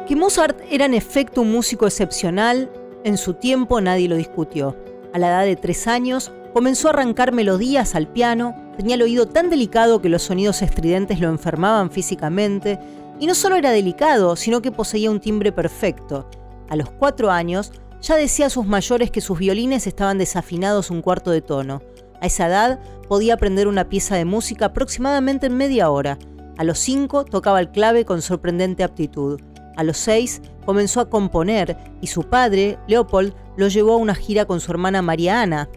Que 0.06 0.14
Mozart 0.14 0.60
era 0.70 0.84
en 0.84 0.94
efecto 0.94 1.42
un 1.42 1.50
músico 1.50 1.84
excepcional, 1.84 2.70
en 3.02 3.16
su 3.16 3.34
tiempo 3.34 3.80
nadie 3.80 4.08
lo 4.08 4.14
discutió. 4.14 4.76
A 5.12 5.18
la 5.18 5.28
edad 5.28 5.44
de 5.44 5.56
tres 5.56 5.88
años 5.88 6.30
comenzó 6.52 6.86
a 6.86 6.90
arrancar 6.92 7.32
melodías 7.32 7.96
al 7.96 8.06
piano, 8.06 8.54
tenía 8.76 8.94
el 8.94 9.02
oído 9.02 9.26
tan 9.26 9.50
delicado 9.50 10.00
que 10.00 10.08
los 10.08 10.22
sonidos 10.22 10.62
estridentes 10.62 11.18
lo 11.18 11.28
enfermaban 11.28 11.90
físicamente, 11.90 12.78
y 13.18 13.26
no 13.26 13.34
solo 13.34 13.56
era 13.56 13.72
delicado, 13.72 14.36
sino 14.36 14.62
que 14.62 14.70
poseía 14.70 15.10
un 15.10 15.18
timbre 15.18 15.50
perfecto. 15.50 16.30
A 16.68 16.76
los 16.76 16.88
cuatro 16.88 17.32
años 17.32 17.72
ya 18.00 18.14
decía 18.14 18.46
a 18.46 18.50
sus 18.50 18.64
mayores 18.64 19.10
que 19.10 19.20
sus 19.20 19.40
violines 19.40 19.88
estaban 19.88 20.18
desafinados 20.18 20.92
un 20.92 21.02
cuarto 21.02 21.32
de 21.32 21.42
tono. 21.42 21.82
A 22.20 22.26
esa 22.26 22.46
edad 22.46 22.78
podía 23.08 23.34
aprender 23.34 23.66
una 23.66 23.88
pieza 23.88 24.14
de 24.14 24.24
música 24.24 24.66
aproximadamente 24.66 25.46
en 25.46 25.56
media 25.56 25.90
hora. 25.90 26.16
A 26.58 26.62
los 26.62 26.78
cinco 26.78 27.24
tocaba 27.24 27.58
el 27.58 27.72
clave 27.72 28.04
con 28.04 28.22
sorprendente 28.22 28.84
aptitud. 28.84 29.40
A 29.76 29.84
los 29.84 29.98
seis 29.98 30.40
comenzó 30.64 31.00
a 31.00 31.10
componer 31.10 31.76
y 32.00 32.06
su 32.06 32.22
padre, 32.24 32.78
Leopold, 32.88 33.34
lo 33.56 33.68
llevó 33.68 33.92
a 33.92 33.98
una 33.98 34.14
gira 34.14 34.46
con 34.46 34.60
su 34.60 34.72
hermana 34.72 35.02
María 35.02 35.42
Ana. 35.42 35.68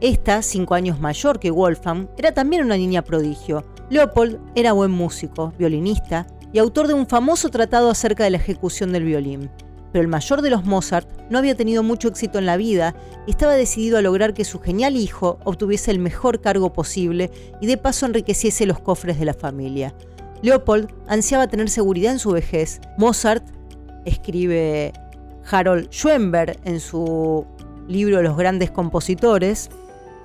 Esta, 0.00 0.42
cinco 0.42 0.74
años 0.74 1.00
mayor 1.00 1.38
que 1.38 1.50
Wolfgang, 1.50 2.08
era 2.18 2.32
también 2.32 2.64
una 2.64 2.76
niña 2.76 3.02
prodigio. 3.02 3.64
Leopold 3.90 4.38
era 4.54 4.72
buen 4.72 4.90
músico, 4.90 5.52
violinista 5.56 6.26
y 6.52 6.58
autor 6.58 6.88
de 6.88 6.94
un 6.94 7.06
famoso 7.06 7.48
tratado 7.48 7.90
acerca 7.90 8.24
de 8.24 8.30
la 8.30 8.36
ejecución 8.38 8.92
del 8.92 9.04
violín. 9.04 9.50
Pero 9.92 10.02
el 10.02 10.08
mayor 10.08 10.42
de 10.42 10.50
los 10.50 10.64
Mozart 10.64 11.08
no 11.30 11.38
había 11.38 11.54
tenido 11.54 11.82
mucho 11.82 12.08
éxito 12.08 12.38
en 12.38 12.46
la 12.46 12.56
vida 12.56 12.94
y 13.26 13.30
estaba 13.30 13.54
decidido 13.54 13.98
a 13.98 14.02
lograr 14.02 14.34
que 14.34 14.44
su 14.44 14.60
genial 14.60 14.96
hijo 14.96 15.38
obtuviese 15.44 15.90
el 15.90 15.98
mejor 15.98 16.40
cargo 16.40 16.72
posible 16.72 17.30
y 17.60 17.66
de 17.66 17.78
paso 17.78 18.04
enriqueciese 18.04 18.66
los 18.66 18.80
cofres 18.80 19.18
de 19.18 19.24
la 19.24 19.34
familia. 19.34 19.94
Leopold 20.42 20.92
ansiaba 21.06 21.48
tener 21.48 21.68
seguridad 21.68 22.12
en 22.12 22.18
su 22.18 22.30
vejez. 22.30 22.80
Mozart, 22.96 23.44
escribe 24.04 24.92
Harold 25.50 25.90
Schoenberg 25.90 26.58
en 26.64 26.80
su 26.80 27.46
libro 27.88 28.22
Los 28.22 28.36
grandes 28.36 28.70
compositores, 28.70 29.70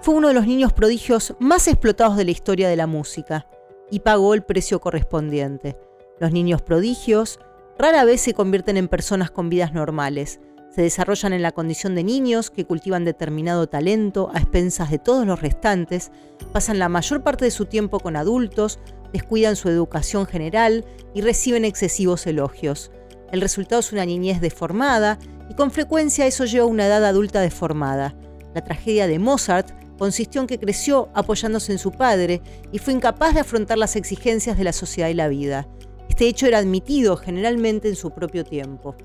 fue 0.01 0.15
uno 0.15 0.27
de 0.27 0.33
los 0.33 0.45
niños 0.45 0.73
prodigios 0.73 1.33
más 1.39 1.67
explotados 1.67 2.17
de 2.17 2.25
la 2.25 2.31
historia 2.31 2.67
de 2.67 2.75
la 2.75 2.87
música 2.87 3.47
y 3.89 3.99
pagó 3.99 4.33
el 4.33 4.43
precio 4.43 4.81
correspondiente. 4.81 5.77
Los 6.19 6.33
niños 6.33 6.61
prodigios 6.61 7.39
rara 7.77 8.03
vez 8.03 8.19
se 8.19 8.33
convierten 8.33 8.75
en 8.75 8.89
personas 8.89 9.31
con 9.31 9.49
vidas 9.49 9.73
normales. 9.73 10.41
Se 10.75 10.81
desarrollan 10.81 11.31
en 11.31 11.41
la 11.41 11.53
condición 11.53 11.95
de 11.95 12.03
niños 12.03 12.51
que 12.51 12.65
cultivan 12.65 13.05
determinado 13.05 13.67
talento 13.67 14.29
a 14.33 14.39
expensas 14.39 14.91
de 14.91 14.99
todos 14.99 15.25
los 15.25 15.41
restantes, 15.41 16.11
pasan 16.51 16.79
la 16.79 16.89
mayor 16.89 17.23
parte 17.23 17.45
de 17.45 17.51
su 17.51 17.65
tiempo 17.65 17.99
con 17.99 18.15
adultos, 18.15 18.79
descuidan 19.13 19.55
su 19.55 19.69
educación 19.69 20.25
general 20.25 20.83
y 21.13 21.21
reciben 21.21 21.63
excesivos 21.63 22.27
elogios. 22.27 22.91
El 23.31 23.39
resultado 23.39 23.79
es 23.79 23.93
una 23.93 24.05
niñez 24.05 24.41
deformada 24.41 25.19
y 25.49 25.53
con 25.53 25.71
frecuencia 25.71 26.25
eso 26.25 26.45
lleva 26.45 26.65
a 26.65 26.69
una 26.69 26.87
edad 26.87 27.05
adulta 27.05 27.39
deformada. 27.39 28.15
La 28.53 28.63
tragedia 28.63 29.07
de 29.07 29.19
Mozart 29.19 29.71
consistió 29.97 30.41
en 30.41 30.47
que 30.47 30.59
creció 30.59 31.09
apoyándose 31.13 31.71
en 31.71 31.79
su 31.79 31.91
padre 31.91 32.41
y 32.71 32.79
fue 32.79 32.93
incapaz 32.93 33.33
de 33.33 33.39
afrontar 33.39 33.77
las 33.77 33.95
exigencias 33.95 34.57
de 34.57 34.63
la 34.63 34.73
sociedad 34.73 35.09
y 35.09 35.13
la 35.13 35.27
vida. 35.27 35.67
Este 36.09 36.27
hecho 36.27 36.47
era 36.47 36.57
admitido 36.57 37.15
generalmente 37.15 37.87
en 37.87 37.95
su 37.95 38.11
propio 38.11 38.43
tiempo. 38.43 38.95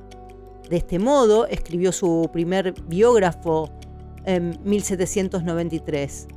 De 0.68 0.76
este 0.76 0.98
modo, 0.98 1.46
escribió 1.46 1.92
su 1.92 2.28
primer 2.32 2.74
biógrafo 2.86 3.70
en 4.24 4.58
1793. 4.64 6.28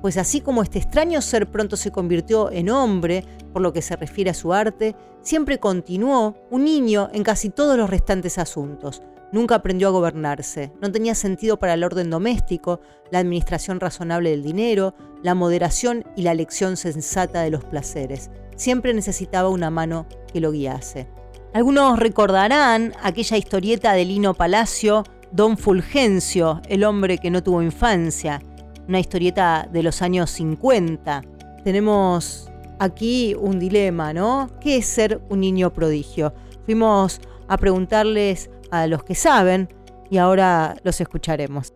Pues 0.00 0.16
así 0.16 0.40
como 0.40 0.62
este 0.62 0.78
extraño 0.78 1.20
ser 1.20 1.50
pronto 1.50 1.76
se 1.76 1.90
convirtió 1.90 2.50
en 2.50 2.70
hombre, 2.70 3.24
por 3.52 3.62
lo 3.62 3.72
que 3.72 3.82
se 3.82 3.96
refiere 3.96 4.30
a 4.30 4.34
su 4.34 4.52
arte, 4.52 4.96
siempre 5.22 5.58
continuó 5.58 6.36
un 6.50 6.64
niño 6.64 7.10
en 7.12 7.22
casi 7.22 7.50
todos 7.50 7.76
los 7.76 7.90
restantes 7.90 8.38
asuntos. 8.38 9.02
Nunca 9.32 9.56
aprendió 9.56 9.88
a 9.88 9.92
gobernarse, 9.92 10.72
no 10.80 10.90
tenía 10.90 11.14
sentido 11.14 11.58
para 11.58 11.74
el 11.74 11.84
orden 11.84 12.10
doméstico, 12.10 12.80
la 13.10 13.20
administración 13.20 13.78
razonable 13.78 14.30
del 14.30 14.42
dinero, 14.42 14.94
la 15.22 15.34
moderación 15.34 16.04
y 16.16 16.22
la 16.22 16.32
elección 16.32 16.76
sensata 16.76 17.42
de 17.42 17.50
los 17.50 17.64
placeres. 17.64 18.30
Siempre 18.56 18.92
necesitaba 18.92 19.48
una 19.48 19.70
mano 19.70 20.06
que 20.32 20.40
lo 20.40 20.50
guiase. 20.50 21.08
Algunos 21.52 21.98
recordarán 21.98 22.94
aquella 23.02 23.36
historieta 23.36 23.92
de 23.92 24.04
Lino 24.04 24.34
Palacio, 24.34 25.04
Don 25.32 25.56
Fulgencio, 25.56 26.60
el 26.68 26.82
hombre 26.82 27.18
que 27.18 27.30
no 27.30 27.42
tuvo 27.42 27.62
infancia, 27.62 28.42
una 28.90 28.98
historieta 28.98 29.68
de 29.72 29.84
los 29.84 30.02
años 30.02 30.30
50. 30.32 31.22
Tenemos 31.62 32.50
aquí 32.80 33.36
un 33.38 33.60
dilema, 33.60 34.12
¿no? 34.12 34.50
¿Qué 34.60 34.78
es 34.78 34.86
ser 34.86 35.20
un 35.28 35.38
niño 35.40 35.72
prodigio? 35.72 36.34
Fuimos 36.66 37.20
a 37.46 37.56
preguntarles 37.56 38.50
a 38.72 38.88
los 38.88 39.04
que 39.04 39.14
saben 39.14 39.68
y 40.10 40.18
ahora 40.18 40.76
los 40.82 41.00
escucharemos. 41.00 41.72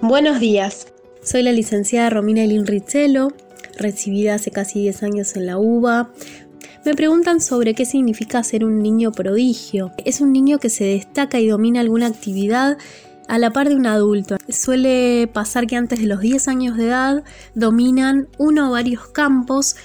Buenos 0.00 0.40
días, 0.40 0.90
soy 1.22 1.42
la 1.42 1.52
licenciada 1.52 2.08
Romina 2.08 2.42
Elin 2.42 2.66
Rizzelo, 2.66 3.32
recibida 3.78 4.36
hace 4.36 4.50
casi 4.52 4.80
10 4.80 5.02
años 5.02 5.36
en 5.36 5.44
la 5.44 5.58
UBA, 5.58 6.12
me 6.86 6.94
preguntan 6.94 7.40
sobre 7.40 7.74
qué 7.74 7.84
significa 7.84 8.44
ser 8.44 8.64
un 8.64 8.80
niño 8.80 9.10
prodigio. 9.10 9.90
Es 10.04 10.20
un 10.20 10.32
niño 10.32 10.58
que 10.58 10.70
se 10.70 10.84
destaca 10.84 11.40
y 11.40 11.48
domina 11.48 11.80
alguna 11.80 12.06
actividad 12.06 12.78
a 13.28 13.38
la 13.38 13.50
par 13.50 13.68
de 13.68 13.76
un 13.76 13.86
adulto. 13.86 14.36
Suele 14.48 15.28
pasar 15.32 15.66
que 15.66 15.76
antes 15.76 16.00
de 16.00 16.06
los 16.06 16.20
10 16.20 16.48
años 16.48 16.76
de 16.76 16.86
edad 16.86 17.24
dominan 17.54 18.28
uno 18.38 18.68
o 18.68 18.72
varios 18.72 19.08
campos 19.08 19.76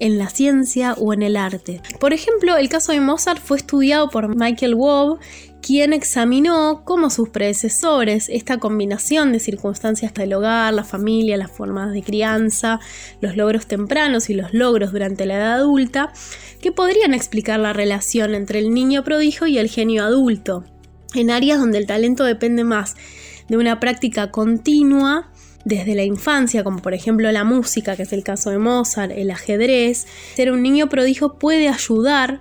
en 0.00 0.18
la 0.18 0.30
ciencia 0.30 0.94
o 0.94 1.12
en 1.12 1.22
el 1.22 1.36
arte. 1.36 1.82
Por 2.00 2.12
ejemplo, 2.12 2.56
el 2.56 2.68
caso 2.68 2.92
de 2.92 3.00
Mozart 3.00 3.40
fue 3.40 3.58
estudiado 3.58 4.08
por 4.08 4.34
Michael 4.34 4.74
Wob 4.74 5.18
quien 5.60 5.92
examinó 5.92 6.82
cómo 6.84 7.10
sus 7.10 7.28
predecesores, 7.28 8.28
esta 8.28 8.58
combinación 8.58 9.32
de 9.32 9.40
circunstancias 9.40 10.14
del 10.14 10.32
hogar, 10.32 10.72
la 10.72 10.84
familia, 10.84 11.36
las 11.36 11.50
formas 11.50 11.92
de 11.92 12.02
crianza, 12.02 12.80
los 13.20 13.36
logros 13.36 13.66
tempranos 13.66 14.30
y 14.30 14.34
los 14.34 14.52
logros 14.54 14.92
durante 14.92 15.26
la 15.26 15.36
edad 15.36 15.54
adulta, 15.54 16.12
que 16.60 16.72
podrían 16.72 17.14
explicar 17.14 17.60
la 17.60 17.72
relación 17.72 18.34
entre 18.34 18.58
el 18.58 18.72
niño 18.72 19.04
prodigio 19.04 19.46
y 19.46 19.58
el 19.58 19.68
genio 19.68 20.04
adulto, 20.04 20.64
en 21.14 21.30
áreas 21.30 21.58
donde 21.58 21.78
el 21.78 21.86
talento 21.86 22.24
depende 22.24 22.64
más 22.64 22.96
de 23.48 23.56
una 23.56 23.80
práctica 23.80 24.30
continua 24.30 25.30
desde 25.64 25.94
la 25.94 26.04
infancia, 26.04 26.64
como 26.64 26.80
por 26.80 26.94
ejemplo 26.94 27.30
la 27.32 27.44
música, 27.44 27.96
que 27.96 28.04
es 28.04 28.12
el 28.12 28.24
caso 28.24 28.50
de 28.50 28.58
Mozart, 28.58 29.12
el 29.12 29.30
ajedrez, 29.30 30.06
ser 30.34 30.52
un 30.52 30.62
niño 30.62 30.88
prodigio 30.88 31.34
puede 31.38 31.68
ayudar 31.68 32.40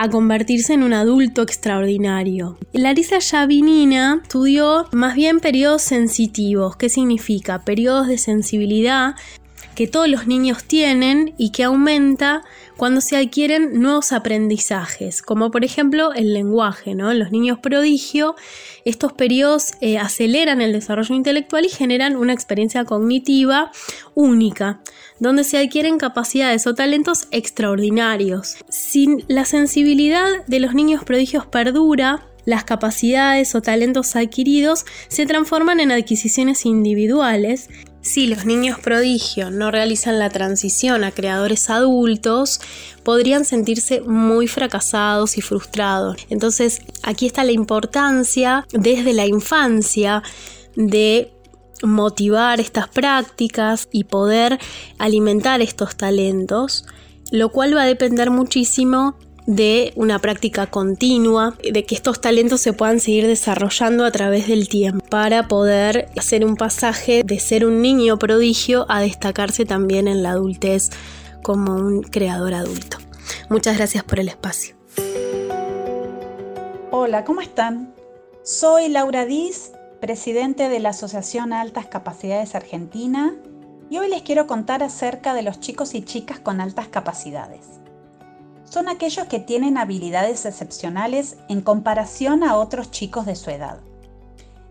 a 0.00 0.08
convertirse 0.08 0.74
en 0.74 0.84
un 0.84 0.92
adulto 0.92 1.42
extraordinario. 1.42 2.56
Larisa 2.72 3.18
Yavinina 3.18 4.20
estudió 4.22 4.86
más 4.92 5.16
bien 5.16 5.40
periodos 5.40 5.82
sensitivos. 5.82 6.76
¿Qué 6.76 6.88
significa? 6.88 7.64
Periodos 7.64 8.06
de 8.06 8.16
sensibilidad 8.16 9.16
que 9.78 9.86
todos 9.86 10.08
los 10.08 10.26
niños 10.26 10.64
tienen 10.64 11.34
y 11.38 11.50
que 11.50 11.62
aumenta 11.62 12.42
cuando 12.76 13.00
se 13.00 13.16
adquieren 13.16 13.80
nuevos 13.80 14.10
aprendizajes, 14.10 15.22
como 15.22 15.52
por 15.52 15.64
ejemplo 15.64 16.12
el 16.14 16.34
lenguaje. 16.34 16.96
¿no? 16.96 17.12
En 17.12 17.20
los 17.20 17.30
niños 17.30 17.60
prodigio, 17.60 18.34
estos 18.84 19.12
periodos 19.12 19.74
eh, 19.80 19.96
aceleran 19.96 20.60
el 20.62 20.72
desarrollo 20.72 21.14
intelectual 21.14 21.64
y 21.64 21.68
generan 21.68 22.16
una 22.16 22.32
experiencia 22.32 22.84
cognitiva 22.84 23.70
única, 24.16 24.80
donde 25.20 25.44
se 25.44 25.58
adquieren 25.58 25.98
capacidades 25.98 26.66
o 26.66 26.74
talentos 26.74 27.28
extraordinarios. 27.30 28.56
Si 28.68 29.06
la 29.28 29.44
sensibilidad 29.44 30.44
de 30.48 30.58
los 30.58 30.74
niños 30.74 31.04
prodigios 31.04 31.46
perdura, 31.46 32.26
las 32.48 32.64
capacidades 32.64 33.54
o 33.54 33.60
talentos 33.60 34.16
adquiridos 34.16 34.86
se 35.08 35.26
transforman 35.26 35.80
en 35.80 35.92
adquisiciones 35.92 36.64
individuales 36.64 37.68
si 38.00 38.26
los 38.26 38.44
niños 38.44 38.78
prodigio 38.78 39.50
no 39.50 39.70
realizan 39.70 40.18
la 40.18 40.30
transición 40.30 41.04
a 41.04 41.10
creadores 41.10 41.68
adultos, 41.70 42.60
podrían 43.02 43.44
sentirse 43.44 44.00
muy 44.00 44.48
fracasados 44.48 45.36
y 45.36 45.40
frustrados. 45.40 46.16
Entonces, 46.30 46.80
aquí 47.02 47.26
está 47.26 47.44
la 47.44 47.52
importancia 47.52 48.66
desde 48.72 49.12
la 49.12 49.26
infancia 49.26 50.22
de 50.76 51.32
motivar 51.82 52.60
estas 52.60 52.88
prácticas 52.88 53.88
y 53.92 54.04
poder 54.04 54.58
alimentar 54.98 55.60
estos 55.60 55.96
talentos, 55.96 56.86
lo 57.30 57.50
cual 57.50 57.76
va 57.76 57.82
a 57.82 57.86
depender 57.86 58.30
muchísimo 58.30 59.16
de 59.48 59.94
una 59.96 60.18
práctica 60.18 60.66
continua, 60.66 61.56
de 61.72 61.86
que 61.86 61.94
estos 61.94 62.20
talentos 62.20 62.60
se 62.60 62.74
puedan 62.74 63.00
seguir 63.00 63.26
desarrollando 63.26 64.04
a 64.04 64.10
través 64.12 64.46
del 64.46 64.68
tiempo 64.68 65.02
para 65.08 65.48
poder 65.48 66.10
hacer 66.18 66.44
un 66.44 66.54
pasaje 66.54 67.22
de 67.24 67.40
ser 67.40 67.64
un 67.64 67.80
niño 67.80 68.18
prodigio 68.18 68.84
a 68.90 69.00
destacarse 69.00 69.64
también 69.64 70.06
en 70.06 70.22
la 70.22 70.32
adultez 70.32 70.90
como 71.42 71.76
un 71.76 72.02
creador 72.02 72.52
adulto. 72.52 72.98
Muchas 73.48 73.78
gracias 73.78 74.04
por 74.04 74.20
el 74.20 74.28
espacio. 74.28 74.76
Hola, 76.90 77.24
¿cómo 77.24 77.40
están? 77.40 77.94
Soy 78.44 78.90
Laura 78.90 79.24
Diz, 79.24 79.72
presidente 79.98 80.68
de 80.68 80.78
la 80.78 80.90
Asociación 80.90 81.54
Altas 81.54 81.86
Capacidades 81.86 82.54
Argentina, 82.54 83.34
y 83.88 83.96
hoy 83.96 84.10
les 84.10 84.20
quiero 84.20 84.46
contar 84.46 84.82
acerca 84.82 85.32
de 85.32 85.40
los 85.40 85.58
chicos 85.58 85.94
y 85.94 86.02
chicas 86.02 86.38
con 86.38 86.60
altas 86.60 86.88
capacidades 86.88 87.78
son 88.68 88.88
aquellos 88.88 89.26
que 89.26 89.40
tienen 89.40 89.78
habilidades 89.78 90.44
excepcionales 90.44 91.36
en 91.48 91.60
comparación 91.60 92.44
a 92.44 92.56
otros 92.56 92.90
chicos 92.90 93.26
de 93.26 93.36
su 93.36 93.50
edad. 93.50 93.78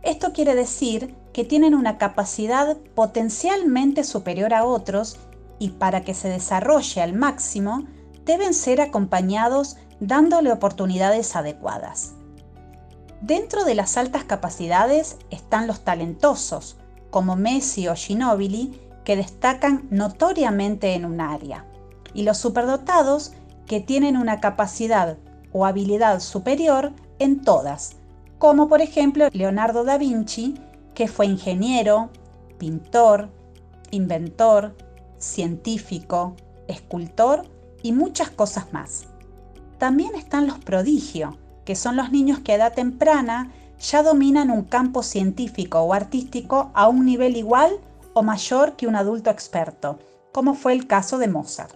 Esto 0.04 0.34
quiere 0.34 0.56
decir 0.56 1.16
que 1.34 1.44
tienen 1.44 1.74
una 1.74 1.98
capacidad 1.98 2.78
potencialmente 2.96 4.04
superior 4.04 4.54
a 4.54 4.66
otros 4.66 5.18
y 5.60 5.70
para 5.70 6.02
que 6.02 6.14
se 6.14 6.30
desarrolle 6.30 7.02
al 7.02 7.14
máximo 7.14 7.86
deben 8.26 8.54
ser 8.54 8.82
acompañados 8.82 9.78
dándole 10.00 10.52
oportunidades 10.52 11.36
adecuadas. 11.36 12.14
Dentro 13.22 13.66
de 13.66 13.74
las 13.74 13.98
altas 13.98 14.24
capacidades 14.24 15.18
están 15.32 15.66
los 15.66 15.80
talentosos, 15.80 16.78
como 17.10 17.36
Messi 17.36 17.88
o 17.88 17.96
Ginobili, 17.96 18.80
que 19.04 19.16
destacan 19.16 19.88
notoriamente 19.90 20.94
en 20.94 21.06
un 21.06 21.20
área, 21.20 21.66
y 22.14 22.24
los 22.24 22.38
superdotados 22.38 23.32
que 23.68 23.82
tienen 23.82 24.18
una 24.18 24.40
capacidad 24.40 25.18
o 25.52 25.66
habilidad 25.66 26.20
superior 26.20 26.94
en 27.20 27.42
todas, 27.42 27.98
como 28.40 28.68
por 28.68 28.82
ejemplo 28.82 29.28
Leonardo 29.32 29.84
da 29.84 29.98
Vinci, 29.98 30.56
que 30.94 31.08
fue 31.08 31.28
ingeniero, 31.28 32.10
pintor, 32.58 33.30
inventor, 33.92 34.76
científico, 35.18 36.36
escultor 36.68 37.44
y 37.84 37.92
muchas 37.92 38.30
cosas 38.30 38.74
más. 38.74 39.06
También 39.78 40.16
están 40.16 40.48
los 40.48 40.60
prodigios, 40.60 41.36
que 41.66 41.76
son 41.76 41.96
los 41.96 42.12
niños 42.12 42.40
que 42.40 42.54
a 42.54 42.56
edad 42.56 42.74
temprana 42.74 43.52
ya 43.80 44.02
dominan 44.02 44.50
un 44.50 44.64
campo 44.64 45.04
científico 45.04 45.82
o 45.82 45.94
artístico 45.94 46.72
a 46.74 46.88
un 46.88 47.06
nivel 47.06 47.36
igual 47.36 47.80
o 48.14 48.24
mayor 48.24 48.76
que 48.76 48.88
un 48.88 48.96
adulto 48.96 49.30
experto, 49.30 50.00
como 50.32 50.56
fue 50.56 50.74
el 50.74 50.88
caso 50.88 51.18
de 51.20 51.28
Mozart. 51.28 51.76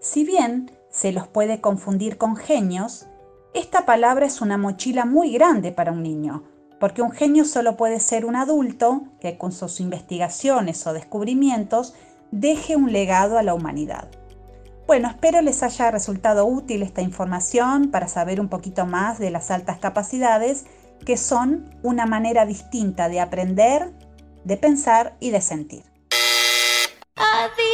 Si 0.00 0.24
bien 0.24 0.70
se 0.94 1.10
los 1.10 1.26
puede 1.26 1.60
confundir 1.60 2.18
con 2.18 2.36
genios, 2.36 3.06
esta 3.52 3.84
palabra 3.84 4.26
es 4.26 4.40
una 4.40 4.56
mochila 4.56 5.04
muy 5.04 5.32
grande 5.32 5.72
para 5.72 5.90
un 5.90 6.04
niño, 6.04 6.44
porque 6.78 7.02
un 7.02 7.10
genio 7.10 7.44
solo 7.44 7.76
puede 7.76 7.98
ser 7.98 8.24
un 8.24 8.36
adulto 8.36 9.02
que 9.20 9.36
con 9.36 9.50
sus 9.50 9.80
investigaciones 9.80 10.86
o 10.86 10.92
descubrimientos 10.92 11.94
deje 12.30 12.76
un 12.76 12.92
legado 12.92 13.38
a 13.38 13.42
la 13.42 13.54
humanidad. 13.54 14.08
Bueno, 14.86 15.08
espero 15.08 15.40
les 15.40 15.64
haya 15.64 15.90
resultado 15.90 16.46
útil 16.46 16.82
esta 16.82 17.02
información 17.02 17.90
para 17.90 18.06
saber 18.06 18.40
un 18.40 18.48
poquito 18.48 18.86
más 18.86 19.18
de 19.18 19.32
las 19.32 19.50
altas 19.50 19.78
capacidades, 19.78 20.64
que 21.04 21.16
son 21.16 21.74
una 21.82 22.06
manera 22.06 22.46
distinta 22.46 23.08
de 23.08 23.20
aprender, 23.20 23.92
de 24.44 24.56
pensar 24.56 25.16
y 25.18 25.30
de 25.30 25.40
sentir. 25.40 25.82
Adivinador, 27.16 27.73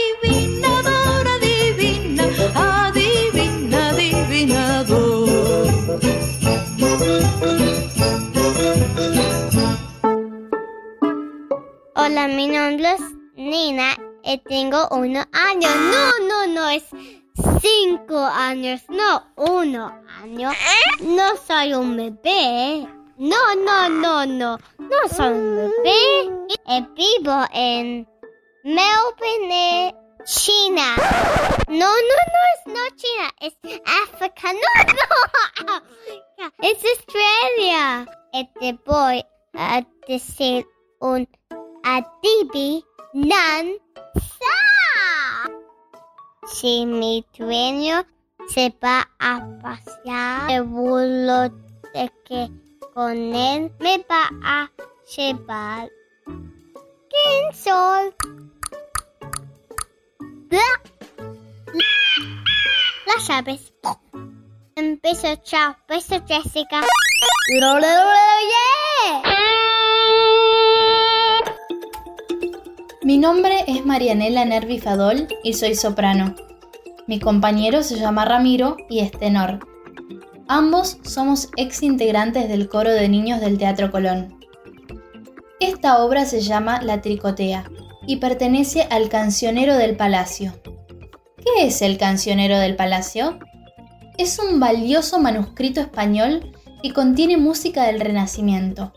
mi 12.36 12.46
nombre 12.46 12.92
es 12.92 13.00
Nina 13.34 13.96
y 14.22 14.38
tengo 14.38 14.88
uno 14.90 15.24
año. 15.32 15.68
No, 15.68 16.26
no, 16.26 16.46
no, 16.46 16.68
es 16.68 16.84
cinco 17.60 18.18
años, 18.18 18.82
no 18.88 19.24
uno 19.36 19.92
año. 20.22 20.50
No 21.00 21.36
soy 21.36 21.74
un 21.74 21.96
bebé. 21.96 22.86
No, 23.16 23.54
no, 23.56 23.88
no, 23.88 24.26
no. 24.26 24.58
No 24.78 25.08
soy 25.08 25.32
un 25.32 25.56
bebé. 25.56 26.30
Vivo 26.94 27.44
en 27.52 28.08
Melbourne, 28.64 29.94
China. 30.24 30.96
No, 31.68 31.76
no, 31.78 32.16
no, 32.34 32.40
es 32.54 32.66
no 32.66 32.96
China. 32.96 33.30
Es 33.40 33.54
África. 34.04 34.52
No, 34.52 34.84
no. 35.66 35.82
Es 36.62 36.78
Australia. 36.84 38.06
Y 38.32 38.48
te 38.58 38.78
voy 38.86 39.24
a 39.54 39.82
decir 40.06 40.66
un 41.00 41.28
adivinanza. 41.82 43.74
Si 46.46 46.86
mi 46.86 47.24
dueño 47.36 48.04
se 48.48 48.74
va 48.82 49.08
a 49.18 49.46
pasear, 49.62 50.50
seguro 50.50 51.48
de 51.94 52.12
que 52.24 52.50
con 52.94 53.16
él 53.34 53.72
me 53.78 53.98
va 54.10 54.30
a 54.42 54.70
llevar. 55.16 55.90
¿Quién 56.24 57.54
soy? 57.54 58.14
Las 63.06 63.28
llaves. 63.28 63.72
Un 64.76 65.00
beso, 65.02 65.36
chao. 65.44 65.76
Beso, 65.88 66.22
Jessica. 66.26 66.80
Mi 73.02 73.16
nombre 73.16 73.64
es 73.66 73.86
Marianela 73.86 74.44
Nervi 74.44 74.78
Fadol 74.78 75.26
y 75.42 75.54
soy 75.54 75.74
soprano. 75.74 76.34
Mi 77.06 77.18
compañero 77.18 77.82
se 77.82 77.96
llama 77.96 78.26
Ramiro 78.26 78.76
y 78.90 78.98
es 78.98 79.10
tenor. 79.10 79.66
Ambos 80.48 80.98
somos 81.02 81.48
ex 81.56 81.82
integrantes 81.82 82.46
del 82.50 82.68
coro 82.68 82.90
de 82.90 83.08
niños 83.08 83.40
del 83.40 83.56
Teatro 83.56 83.90
Colón. 83.90 84.38
Esta 85.60 86.04
obra 86.04 86.26
se 86.26 86.42
llama 86.42 86.82
La 86.82 87.00
Tricotea 87.00 87.64
y 88.06 88.16
pertenece 88.16 88.86
al 88.90 89.08
Cancionero 89.08 89.76
del 89.78 89.96
Palacio. 89.96 90.52
¿Qué 91.38 91.66
es 91.66 91.80
el 91.80 91.96
Cancionero 91.96 92.58
del 92.58 92.76
Palacio? 92.76 93.38
Es 94.18 94.38
un 94.38 94.60
valioso 94.60 95.18
manuscrito 95.18 95.80
español 95.80 96.52
que 96.82 96.92
contiene 96.92 97.38
música 97.38 97.84
del 97.84 97.98
Renacimiento 97.98 98.92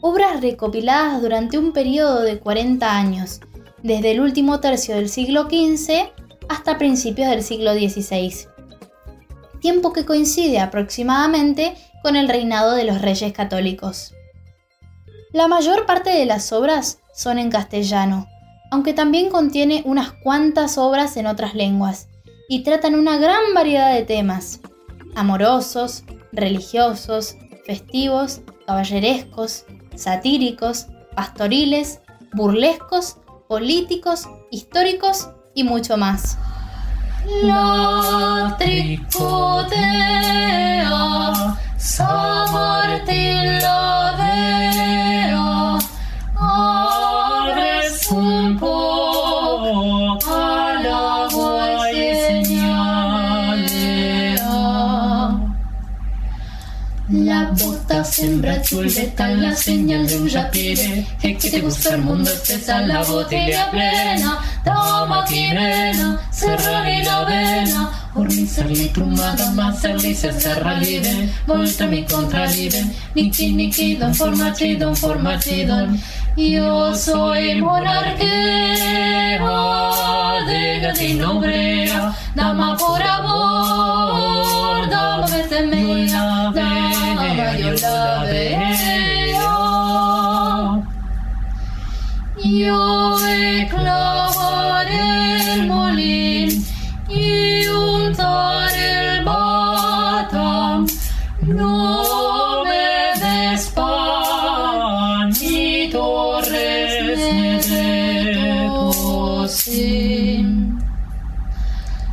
obras 0.00 0.40
recopiladas 0.40 1.20
durante 1.20 1.58
un 1.58 1.72
periodo 1.72 2.20
de 2.22 2.38
40 2.38 2.96
años, 2.96 3.40
desde 3.82 4.12
el 4.12 4.20
último 4.20 4.60
tercio 4.60 4.94
del 4.94 5.08
siglo 5.08 5.44
XV 5.44 6.10
hasta 6.48 6.78
principios 6.78 7.28
del 7.30 7.42
siglo 7.42 7.72
XVI, 7.74 8.46
tiempo 9.60 9.92
que 9.92 10.04
coincide 10.04 10.58
aproximadamente 10.58 11.76
con 12.02 12.16
el 12.16 12.28
reinado 12.28 12.74
de 12.74 12.84
los 12.84 13.00
reyes 13.00 13.32
católicos. 13.32 14.14
La 15.32 15.48
mayor 15.48 15.86
parte 15.86 16.10
de 16.10 16.26
las 16.26 16.52
obras 16.52 16.98
son 17.14 17.38
en 17.38 17.50
castellano, 17.50 18.26
aunque 18.70 18.94
también 18.94 19.30
contiene 19.30 19.82
unas 19.84 20.12
cuantas 20.12 20.78
obras 20.78 21.16
en 21.16 21.26
otras 21.26 21.54
lenguas, 21.54 22.08
y 22.48 22.64
tratan 22.64 22.96
una 22.96 23.16
gran 23.16 23.54
variedad 23.54 23.94
de 23.94 24.02
temas, 24.02 24.60
amorosos, 25.14 26.02
religiosos, 26.32 27.36
festivos, 27.64 28.40
caballerescos, 28.66 29.66
satíricos, 29.94 30.86
pastoriles, 31.14 32.00
burlescos, 32.32 33.18
políticos, 33.48 34.28
históricos 34.50 35.30
y 35.54 35.64
mucho 35.64 35.96
más. 35.96 36.38
La 57.90 57.96
bota 57.96 58.04
sembra 58.04 58.62
chuleta, 58.62 59.26
la 59.30 59.56
señal 59.56 60.06
de 60.06 60.16
un 60.16 60.28
yapire, 60.28 61.04
es 61.22 61.38
que 61.38 61.50
te 61.50 61.60
gusta 61.60 61.96
el 61.96 62.02
mundo, 62.02 62.30
espesa 62.30 62.82
la 62.82 63.02
botella 63.02 63.68
plena, 63.68 64.38
dama 64.64 65.24
quirena, 65.24 66.20
cerraré 66.30 67.02
la 67.02 67.24
vena, 67.24 67.90
ornizarli 68.14 68.90
trumada, 68.90 69.50
mazzarli 69.50 70.14
se 70.14 70.32
serralide, 70.32 71.30
volta 71.48 71.86
mi 71.86 72.04
contralide, 72.04 72.84
niki 73.16 73.52
niki 73.54 73.96
don 73.96 74.14
formacidon, 74.14 74.94
formacidon, 74.94 76.00
yo 76.36 76.94
soy 76.94 77.60
monarquía 77.60 79.40
de 80.46 80.80
latino 80.80 81.40
brea, 81.40 82.14
dama 82.36 82.76
por 82.76 83.02
amor, 83.02 84.88
dama 84.88 85.26
vete 85.26 85.66
mía, 85.66 86.52
dama 87.40 87.58
yo 87.58 87.72
la 87.82 88.24
veo. 88.24 89.50
Yo 92.42 93.18
he 93.18 93.68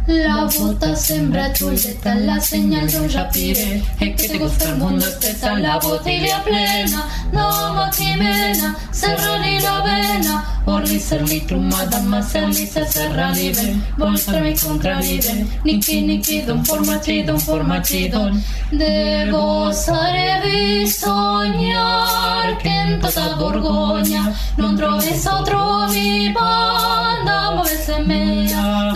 La 0.07 0.47
bota 0.57 0.95
sembra 0.95 1.51
chuleta, 1.51 2.15
la 2.15 2.39
señal 2.39 2.89
de 2.89 2.97
un 2.97 3.09
yapire, 3.09 3.83
es 3.99 4.15
que 4.15 4.29
te 4.29 4.37
gusta 4.37 4.69
el 4.69 4.77
mundo, 4.77 5.05
espesa 5.05 5.59
la 5.59 5.77
botella 5.79 6.41
plena, 6.45 7.05
no 7.33 7.73
maquimena, 7.73 8.73
cerrali 8.91 9.59
la 9.59 9.81
vena, 9.81 10.61
orlicerli 10.65 11.41
trumada, 11.41 11.99
macerli 12.03 12.65
se 12.65 12.85
cerralive, 12.85 13.75
voltarmi 13.97 14.55
contralive, 14.57 15.45
niki 15.65 16.01
niki 16.01 16.41
don 16.43 16.63
formachidon, 16.63 17.39
formachidon, 17.39 18.41
de 18.71 19.27
gozar 19.29 20.41
vi 20.41 20.87
soñar 20.87 22.55
che 22.61 22.69
in 22.69 22.99
tutta 23.01 23.35
Borgogna 23.35 24.33
non 24.55 24.73
trovi 24.75 25.19
trovi 25.43 26.31
banda, 26.31 27.51
muovese 27.51 27.99
mea, 28.05 28.91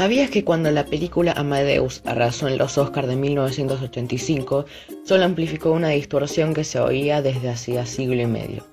¿Sabías 0.00 0.30
que 0.30 0.44
cuando 0.44 0.70
la 0.70 0.86
película 0.86 1.32
Amadeus 1.32 2.00
arrasó 2.06 2.48
en 2.48 2.56
los 2.56 2.78
Oscars 2.78 3.06
de 3.06 3.16
1985, 3.16 4.64
solo 5.04 5.24
amplificó 5.24 5.72
una 5.72 5.88
distorsión 5.90 6.54
que 6.54 6.64
se 6.64 6.80
oía 6.80 7.20
desde 7.20 7.50
hacía 7.50 7.84
siglo 7.84 8.22
y 8.22 8.26
medio? 8.26 8.64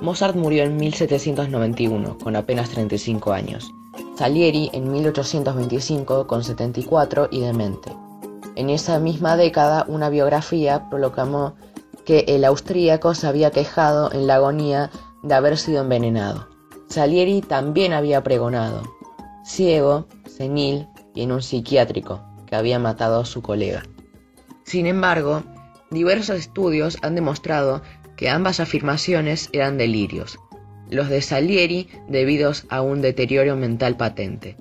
Mozart 0.00 0.34
murió 0.34 0.64
en 0.64 0.76
1791, 0.76 2.18
con 2.18 2.34
apenas 2.36 2.70
35 2.70 3.32
años. 3.32 3.70
Salieri 4.16 4.70
en 4.72 4.90
1825, 4.90 6.26
con 6.26 6.42
74 6.42 7.28
y 7.30 7.40
demente. 7.40 7.92
En 8.56 8.70
esa 8.70 8.98
misma 8.98 9.36
década, 9.36 9.84
una 9.88 10.08
biografía 10.08 10.88
proclamó 10.90 11.54
que 12.04 12.24
el 12.28 12.44
austríaco 12.44 13.14
se 13.14 13.26
había 13.26 13.50
quejado 13.50 14.10
en 14.12 14.26
la 14.26 14.36
agonía 14.36 14.90
de 15.22 15.34
haber 15.34 15.58
sido 15.58 15.82
envenenado. 15.82 16.48
Salieri 16.88 17.42
también 17.42 17.92
había 17.92 18.22
pregonado, 18.22 18.82
ciego, 19.44 20.06
senil 20.26 20.88
y 21.14 21.22
en 21.22 21.32
un 21.32 21.42
psiquiátrico, 21.42 22.20
que 22.46 22.56
había 22.56 22.78
matado 22.78 23.20
a 23.20 23.26
su 23.26 23.42
colega. 23.42 23.82
Sin 24.64 24.86
embargo, 24.86 25.42
diversos 25.90 26.36
estudios 26.36 26.98
han 27.02 27.14
demostrado 27.14 27.82
que 28.20 28.28
ambas 28.28 28.60
afirmaciones 28.60 29.48
eran 29.54 29.78
delirios, 29.78 30.38
los 30.90 31.08
de 31.08 31.22
Salieri 31.22 31.88
debidos 32.06 32.66
a 32.68 32.82
un 32.82 33.00
deterioro 33.00 33.56
mental 33.56 33.96
patente, 33.96 34.58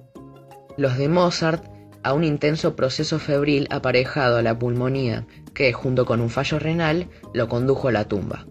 los 0.78 0.98
de 0.98 1.10
Mozart 1.10 1.66
a 2.02 2.14
un 2.14 2.24
intenso 2.24 2.78
proceso 2.78 3.20
febril 3.20 3.68
aparejado 3.70 4.38
a 4.38 4.42
la 4.44 4.58
pulmonía 4.58 5.28
que, 5.54 5.74
junto 5.74 6.06
con 6.06 6.22
un 6.22 6.30
fallo 6.30 6.58
renal, 6.58 7.10
lo 7.34 7.50
condujo 7.50 7.90
a 7.90 7.92
la 7.92 8.06
tumba. 8.06 8.48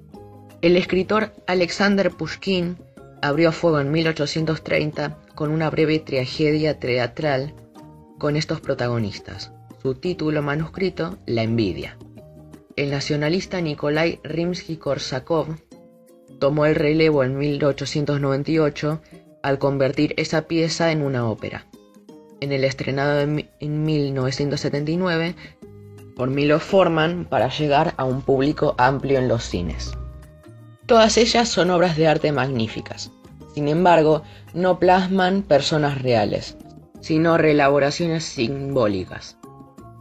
El 0.61 0.77
escritor 0.77 1.33
Alexander 1.47 2.11
Pushkin 2.11 2.77
abrió 3.23 3.51
fuego 3.51 3.81
en 3.81 3.91
1830 3.91 5.17
con 5.35 5.51
una 5.51 5.71
breve 5.71 6.01
tragedia 6.01 6.79
teatral 6.79 7.55
con 8.19 8.37
estos 8.37 8.61
protagonistas. 8.61 9.53
Su 9.81 9.95
título 9.95 10.43
manuscrito, 10.43 11.17
La 11.25 11.45
envidia. 11.45 11.97
El 12.79 12.93
nacionalista 12.93 13.61
Nikolai 13.61 14.21
Rimsky-Korsakov 14.23 15.59
tomó 16.39 16.65
el 16.65 16.77
relevo 16.77 17.25
en 17.25 17.37
1898 17.37 19.03
al 19.43 19.59
convertir 19.59 20.15
esa 20.17 20.43
pieza 20.43 20.93
en 20.93 21.03
una 21.03 21.29
ópera. 21.29 21.67
En 22.41 22.53
el 22.53 22.63
estrenado 22.63 23.19
en 23.19 23.85
1979 23.85 25.35
por 26.15 26.31
Milo 26.31 26.61
Forman 26.61 27.25
para 27.25 27.49
llegar 27.49 27.95
a 27.97 28.05
un 28.05 28.23
público 28.23 28.77
amplio 28.79 29.19
en 29.19 29.27
los 29.27 29.43
cines. 29.43 29.91
Todas 30.87 31.17
ellas 31.17 31.49
son 31.49 31.71
obras 31.71 31.97
de 31.97 32.07
arte 32.07 32.31
magníficas. 32.31 33.11
Sin 33.57 33.67
embargo, 33.67 34.23
no 34.55 34.79
plasman 34.79 35.43
personas 35.43 36.01
reales, 36.01 36.57
sino 37.01 37.39
reelaboraciones 37.39 38.23
simbólicas. 38.23 39.38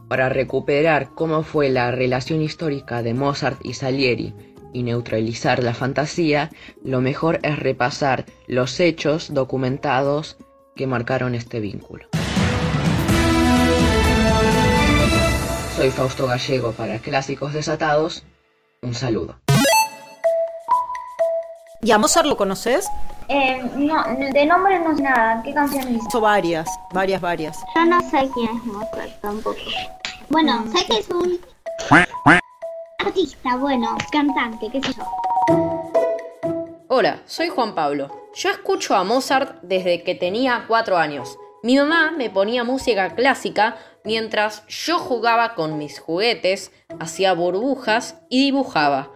Para 0.08 0.30
recuperar 0.30 1.10
cómo 1.14 1.42
fue 1.42 1.68
la 1.68 1.90
relación 1.90 2.40
histórica 2.40 3.02
de 3.02 3.12
Mozart 3.12 3.60
y 3.62 3.74
Salieri 3.74 4.34
y 4.72 4.82
neutralizar 4.82 5.62
la 5.62 5.74
fantasía, 5.74 6.50
lo 6.82 7.02
mejor 7.02 7.40
es 7.42 7.58
repasar 7.58 8.24
los 8.46 8.80
hechos 8.80 9.34
documentados 9.34 10.38
que 10.74 10.86
marcaron 10.86 11.34
este 11.34 11.60
vínculo. 11.60 12.06
Soy 15.76 15.90
Fausto 15.90 16.26
Gallego 16.26 16.72
para 16.72 16.98
Clásicos 17.00 17.52
Desatados. 17.52 18.24
Un 18.80 18.94
saludo. 18.94 19.38
¿Y 21.82 21.90
a 21.90 21.98
Mozart 21.98 22.26
lo 22.26 22.36
conoces? 22.38 22.86
Eh, 23.28 23.62
no, 23.76 24.02
de 24.32 24.46
nombre 24.46 24.78
no 24.80 24.96
sé 24.96 25.02
nada. 25.02 25.42
¿Qué 25.42 25.52
canciones 25.52 26.02
hizo? 26.02 26.20
varias, 26.20 26.66
varias, 26.92 27.20
varias. 27.20 27.62
Yo 27.74 27.84
no 27.84 28.00
sé 28.00 28.30
quién 28.32 28.56
es 28.56 28.64
Mozart 28.64 29.20
tampoco. 29.20 29.60
Bueno, 30.30 30.64
sé 30.74 30.86
que 30.86 30.98
es 30.98 31.08
un 31.10 31.38
artista, 32.98 33.56
bueno, 33.56 33.96
cantante, 34.10 34.70
qué 34.70 34.82
sé 34.82 34.94
yo. 34.94 35.04
Hola, 36.88 37.20
soy 37.26 37.48
Juan 37.48 37.74
Pablo. 37.74 38.08
Yo 38.34 38.50
escucho 38.50 38.94
a 38.94 39.04
Mozart 39.04 39.60
desde 39.62 40.02
que 40.02 40.14
tenía 40.14 40.64
cuatro 40.66 40.96
años. 40.96 41.36
Mi 41.62 41.76
mamá 41.76 42.12
me 42.16 42.30
ponía 42.30 42.64
música 42.64 43.14
clásica 43.14 43.76
mientras 44.04 44.66
yo 44.68 44.98
jugaba 44.98 45.54
con 45.54 45.76
mis 45.76 46.00
juguetes, 46.00 46.72
hacía 46.98 47.34
burbujas 47.34 48.22
y 48.30 48.44
dibujaba. 48.44 49.10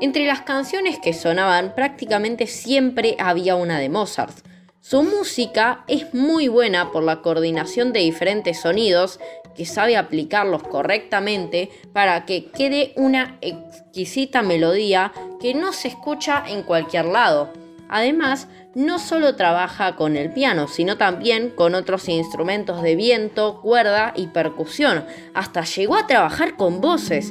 Entre 0.00 0.26
las 0.26 0.42
canciones 0.42 1.00
que 1.00 1.12
sonaban 1.12 1.74
prácticamente 1.74 2.46
siempre 2.46 3.16
había 3.18 3.56
una 3.56 3.80
de 3.80 3.88
Mozart. 3.88 4.46
Su 4.80 5.02
música 5.02 5.84
es 5.88 6.14
muy 6.14 6.46
buena 6.46 6.92
por 6.92 7.02
la 7.02 7.20
coordinación 7.20 7.92
de 7.92 8.00
diferentes 8.00 8.60
sonidos 8.60 9.18
que 9.56 9.66
sabe 9.66 9.96
aplicarlos 9.96 10.62
correctamente 10.62 11.68
para 11.92 12.24
que 12.26 12.46
quede 12.46 12.92
una 12.94 13.38
exquisita 13.40 14.42
melodía 14.42 15.12
que 15.40 15.52
no 15.54 15.72
se 15.72 15.88
escucha 15.88 16.44
en 16.46 16.62
cualquier 16.62 17.06
lado. 17.06 17.52
Además, 17.88 18.46
no 18.76 19.00
solo 19.00 19.34
trabaja 19.34 19.96
con 19.96 20.16
el 20.16 20.32
piano, 20.32 20.68
sino 20.68 20.96
también 20.96 21.50
con 21.50 21.74
otros 21.74 22.08
instrumentos 22.08 22.82
de 22.82 22.94
viento, 22.94 23.60
cuerda 23.60 24.12
y 24.14 24.28
percusión. 24.28 25.04
Hasta 25.34 25.64
llegó 25.64 25.96
a 25.96 26.06
trabajar 26.06 26.54
con 26.54 26.80
voces. 26.80 27.30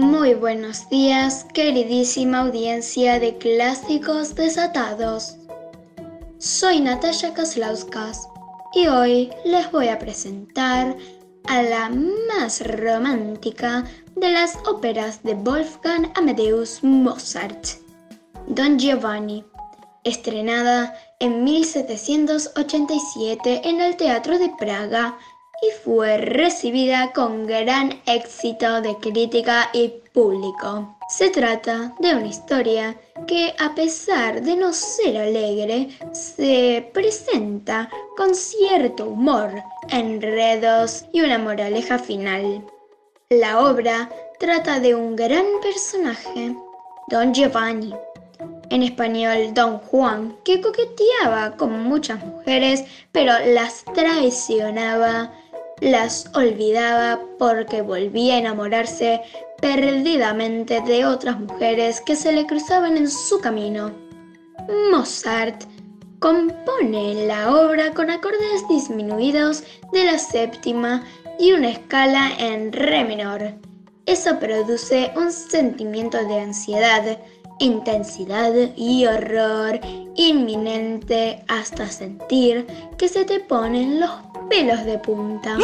Muy 0.00 0.32
buenos 0.32 0.88
días, 0.88 1.44
queridísima 1.52 2.38
audiencia 2.38 3.20
de 3.20 3.36
Clásicos 3.36 4.34
Desatados. 4.34 5.36
Soy 6.38 6.80
Natalia 6.80 7.34
Kaslauskas 7.34 8.26
y 8.72 8.86
hoy 8.86 9.30
les 9.44 9.70
voy 9.70 9.88
a 9.88 9.98
presentar 9.98 10.96
a 11.48 11.62
la 11.62 11.90
más 11.90 12.66
romántica 12.66 13.84
de 14.16 14.30
las 14.30 14.56
óperas 14.66 15.22
de 15.22 15.34
Wolfgang 15.34 16.10
Amadeus 16.16 16.82
Mozart, 16.82 17.66
Don 18.46 18.78
Giovanni, 18.78 19.44
estrenada 20.04 20.94
en 21.18 21.44
1787 21.44 23.68
en 23.68 23.82
el 23.82 23.98
Teatro 23.98 24.38
de 24.38 24.50
Praga 24.58 25.18
y 25.62 25.70
fue 25.84 26.16
recibida 26.16 27.12
con 27.12 27.46
gran 27.46 28.00
éxito 28.06 28.80
de 28.80 28.96
crítica 28.96 29.68
y 29.72 29.92
público. 30.12 30.96
Se 31.08 31.28
trata 31.30 31.94
de 31.98 32.14
una 32.14 32.28
historia 32.28 32.96
que 33.26 33.54
a 33.58 33.74
pesar 33.74 34.42
de 34.42 34.56
no 34.56 34.72
ser 34.72 35.18
alegre, 35.18 35.88
se 36.12 36.88
presenta 36.94 37.90
con 38.16 38.34
cierto 38.34 39.06
humor, 39.06 39.50
enredos 39.88 41.04
y 41.12 41.20
una 41.20 41.38
moraleja 41.38 41.98
final. 41.98 42.64
La 43.28 43.60
obra 43.60 44.08
trata 44.38 44.80
de 44.80 44.94
un 44.94 45.14
gran 45.14 45.44
personaje, 45.62 46.54
Don 47.08 47.34
Giovanni, 47.34 47.92
en 48.70 48.82
español 48.82 49.52
Don 49.52 49.78
Juan, 49.78 50.36
que 50.44 50.60
coqueteaba 50.60 51.56
con 51.56 51.82
muchas 51.82 52.24
mujeres, 52.24 52.84
pero 53.12 53.32
las 53.46 53.84
traicionaba 53.94 55.30
las 55.80 56.30
olvidaba 56.34 57.20
porque 57.38 57.82
volvía 57.82 58.34
a 58.34 58.38
enamorarse 58.38 59.20
perdidamente 59.60 60.80
de 60.82 61.04
otras 61.04 61.38
mujeres 61.40 62.00
que 62.00 62.16
se 62.16 62.32
le 62.32 62.46
cruzaban 62.46 62.96
en 62.96 63.10
su 63.10 63.40
camino. 63.40 63.92
Mozart 64.90 65.64
compone 66.18 67.26
la 67.26 67.54
obra 67.54 67.92
con 67.92 68.10
acordes 68.10 68.68
disminuidos 68.68 69.64
de 69.92 70.04
la 70.04 70.18
séptima 70.18 71.02
y 71.38 71.52
una 71.52 71.70
escala 71.70 72.30
en 72.38 72.72
re 72.72 73.04
menor. 73.04 73.54
Eso 74.06 74.38
produce 74.38 75.12
un 75.16 75.32
sentimiento 75.32 76.18
de 76.26 76.40
ansiedad, 76.40 77.18
intensidad 77.60 78.52
y 78.76 79.06
horror 79.06 79.78
inminente 80.16 81.44
hasta 81.46 81.88
sentir 81.88 82.66
que 82.98 83.08
se 83.08 83.24
te 83.24 83.38
ponen 83.38 84.00
los 84.00 84.10
pelos 84.48 84.84
de 84.84 84.98
punta. 84.98 85.56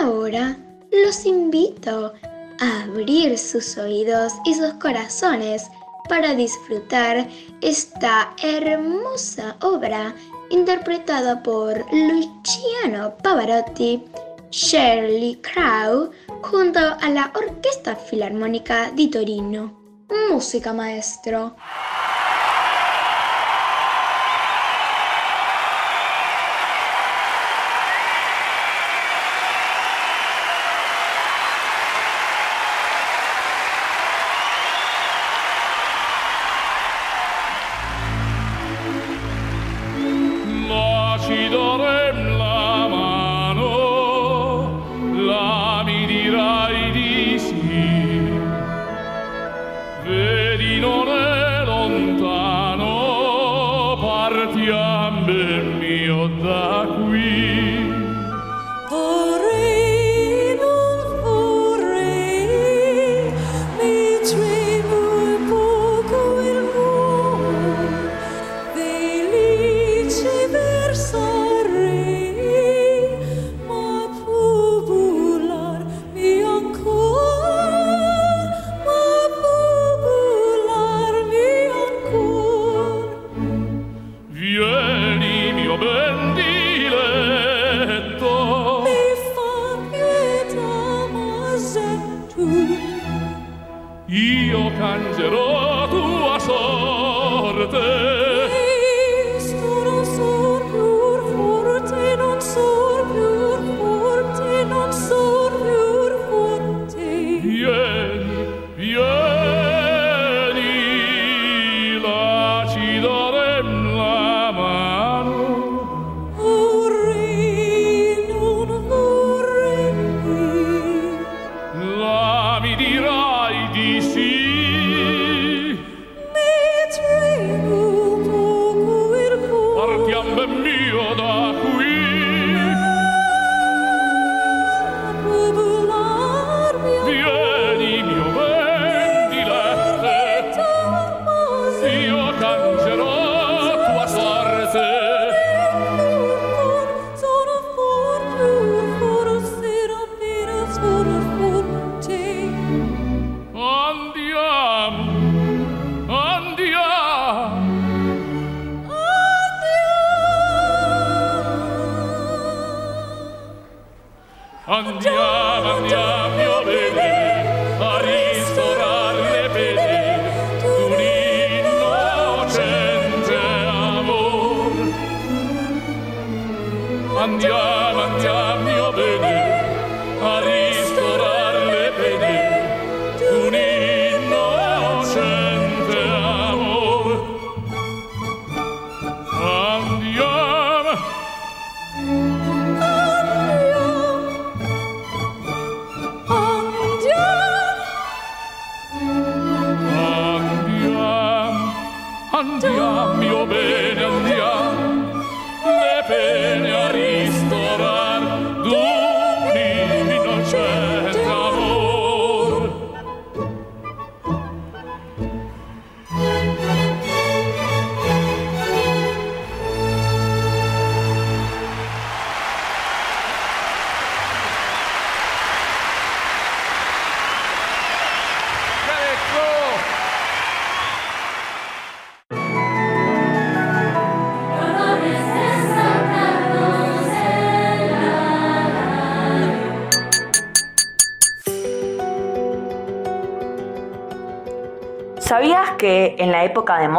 Ahora 0.00 0.56
los 0.92 1.26
invito 1.26 2.12
a 2.60 2.82
abrir 2.82 3.36
sus 3.36 3.76
oídos 3.76 4.32
y 4.44 4.54
sus 4.54 4.72
corazones 4.74 5.68
para 6.08 6.34
disfrutar 6.34 7.26
esta 7.60 8.34
hermosa 8.42 9.56
obra 9.62 10.14
interpretada 10.50 11.42
por 11.42 11.84
Luciano 11.92 13.16
Pavarotti, 13.22 14.04
Shirley 14.50 15.40
Crow, 15.40 16.10
junto 16.42 16.78
a 16.78 17.08
la 17.08 17.32
Orquesta 17.34 17.96
Filarmónica 17.96 18.90
di 18.94 19.08
Torino. 19.08 19.81
Música 20.12 20.74
maestro. 20.74 21.56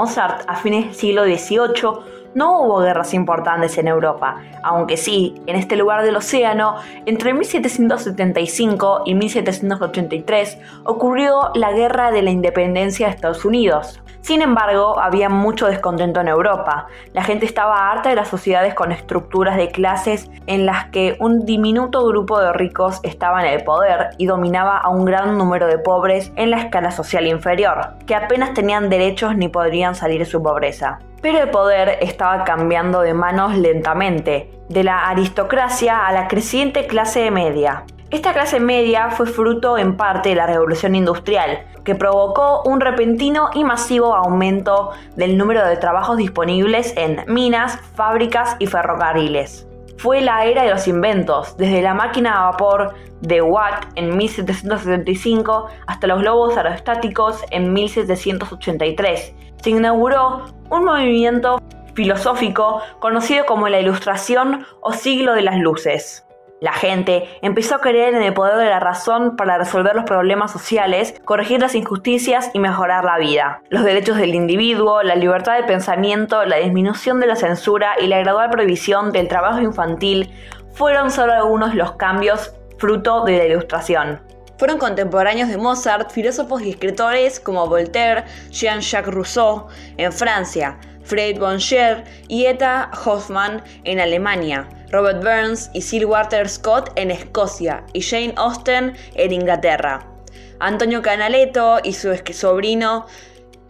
Mozart, 0.04 0.44
a 0.48 0.56
fines 0.58 0.88
del 0.88 0.96
siglo 0.96 1.24
XVIII, 1.24 2.13
no 2.36 2.62
hubo 2.62 2.80
guerras 2.80 3.14
importantes 3.14 3.78
en 3.78 3.88
Europa? 3.88 4.42
Aunque 4.62 4.98
sí, 4.98 5.36
en 5.46 5.56
este 5.56 5.76
lugar 5.76 6.04
del 6.04 6.16
océano, 6.16 6.76
entre 7.06 7.34
1775 7.34 9.04
y 9.06 9.16
1783 9.16 10.58
ocurrió 10.84 11.52
la 11.56 11.72
Guerra 11.72 12.12
de 12.12 12.22
la 12.22 12.32
Independencia 12.32 13.08
de 13.08 13.14
Estados 13.14 13.46
Unidos. 13.46 14.04
Sin 14.24 14.42
embargo, 14.42 14.98
había 15.02 15.28
mucho 15.28 15.68
descontento 15.68 16.22
en 16.22 16.30
Europa. 16.30 16.88
La 17.12 17.24
gente 17.24 17.46
estaba 17.46 17.92
harta 17.92 18.08
de 18.08 18.16
las 18.16 18.30
sociedades 18.30 18.74
con 18.74 18.94
estructuras 18.94 19.58
de 19.58 19.68
clases 19.68 20.32
en 20.48 20.66
las 20.66 20.86
que 20.92 21.18
un 21.20 21.46
diminuto 21.46 22.08
grupo 22.08 22.40
de 22.40 22.54
ricos 22.54 23.02
estaba 23.04 23.46
en 23.46 23.52
el 23.52 23.66
poder 23.66 24.12
y 24.18 24.26
dominaba 24.26 24.78
a 24.78 24.88
un 24.88 25.04
gran 25.04 25.38
número 25.38 25.68
de 25.68 25.78
pobres 25.78 26.32
en 26.38 26.52
la 26.52 26.62
escala 26.62 26.92
social 26.92 27.28
inferior, 27.28 27.96
que 28.08 28.16
apenas 28.16 28.54
tenían 28.54 28.90
derechos 28.90 29.36
ni 29.36 29.50
podrían 29.50 29.94
salir 29.94 30.20
de 30.20 30.26
su 30.26 30.42
pobreza. 30.42 31.00
Pero 31.24 31.42
el 31.42 31.50
poder 31.52 32.00
estaba 32.02 32.44
cambiando 32.44 33.00
de 33.00 33.14
manos 33.14 33.58
lentamente, 33.58 34.52
de 34.68 34.84
la 34.84 35.08
aristocracia 35.08 36.06
a 36.06 36.12
la 36.12 36.28
creciente 36.28 36.86
clase 36.86 37.32
media. 37.32 37.86
Esta 38.12 38.34
clase 38.34 38.60
media 38.60 39.10
fue 39.10 39.26
fruto 39.26 39.78
en 39.78 39.96
parte 39.96 40.30
de 40.30 40.36
la 40.36 40.48
revolución 40.48 40.96
industrial, 40.96 41.64
que 41.86 41.96
provocó 41.96 42.64
un 42.64 42.82
repentino 42.82 43.52
y 43.54 43.64
masivo 43.64 44.14
aumento 44.14 44.92
del 45.16 45.38
número 45.38 45.66
de 45.66 45.78
trabajos 45.78 46.18
disponibles 46.18 46.94
en 46.98 47.24
minas, 47.28 47.80
fábricas 47.96 48.58
y 48.60 48.68
ferrocarriles. 48.68 49.66
Fue 49.98 50.20
la 50.20 50.44
era 50.44 50.64
de 50.64 50.72
los 50.72 50.90
inventos, 50.90 51.56
desde 51.56 51.82
la 51.82 51.94
máquina 51.94 52.34
a 52.34 52.52
vapor 52.52 52.96
de 53.22 53.42
Watt 53.42 53.86
en 53.96 54.18
1775 54.18 55.70
hasta 55.88 56.08
los 56.08 56.20
globos 56.20 56.58
aerostáticos 56.58 57.42
en 57.50 57.72
1783. 57.72 59.36
Se 59.64 59.70
inauguró 59.70 60.44
un 60.70 60.84
movimiento 60.84 61.62
filosófico 61.94 62.82
conocido 63.00 63.46
como 63.46 63.70
la 63.70 63.80
Ilustración 63.80 64.66
o 64.82 64.92
Siglo 64.92 65.32
de 65.32 65.42
las 65.42 65.58
Luces. 65.58 66.28
La 66.60 66.74
gente 66.74 67.30
empezó 67.42 67.76
a 67.76 67.80
creer 67.80 68.14
en 68.14 68.24
el 68.24 68.34
poder 68.34 68.58
de 68.58 68.66
la 68.66 68.82
razón 68.82 69.38
para 69.38 69.58
resolver 69.58 69.96
los 69.96 70.04
problemas 70.04 70.52
sociales, 70.52 71.16
corregir 71.24 71.62
las 71.62 71.76
injusticias 71.76 72.52
y 72.54 72.60
mejorar 72.60 73.06
la 73.06 73.18
vida. 73.18 73.62
Los 73.70 73.86
derechos 73.86 74.18
del 74.18 74.36
individuo, 74.36 75.02
la 75.02 75.16
libertad 75.16 75.56
de 75.56 75.64
pensamiento, 75.64 76.44
la 76.44 76.58
disminución 76.58 77.22
de 77.22 77.28
la 77.28 77.38
censura 77.38 77.94
y 78.02 78.08
la 78.08 78.20
gradual 78.20 78.50
prohibición 78.50 79.14
del 79.14 79.30
trabajo 79.30 79.62
infantil 79.62 80.30
fueron 80.74 81.10
solo 81.10 81.32
algunos 81.32 81.70
de 81.70 81.78
los 81.78 81.94
cambios 81.94 82.54
fruto 82.78 83.24
de 83.24 83.38
la 83.38 83.46
ilustración. 83.46 84.33
Fueron 84.64 84.80
contemporáneos 84.80 85.50
de 85.50 85.58
Mozart 85.58 86.10
filósofos 86.10 86.62
y 86.62 86.70
escritores 86.70 87.38
como 87.38 87.68
Voltaire, 87.68 88.24
Jean-Jacques 88.50 89.14
Rousseau 89.14 89.68
en 89.98 90.14
Francia, 90.14 90.80
Fred 91.04 91.38
Boncher 91.38 92.06
y 92.30 92.46
Eta 92.46 92.90
Hoffmann 93.04 93.62
en 93.84 94.00
Alemania, 94.00 94.70
Robert 94.90 95.22
Burns 95.22 95.70
y 95.74 95.82
Sir 95.82 96.06
Walter 96.06 96.48
Scott 96.48 96.92
en 96.96 97.12
Escocia 97.12 97.84
y 97.92 98.02
Jane 98.02 98.34
Austen 98.38 98.96
en 99.16 99.34
Inglaterra. 99.34 100.08
Antonio 100.62 101.02
Canaletto 101.02 101.80
y 101.84 101.92
su 101.92 102.18
sobrino 102.32 103.06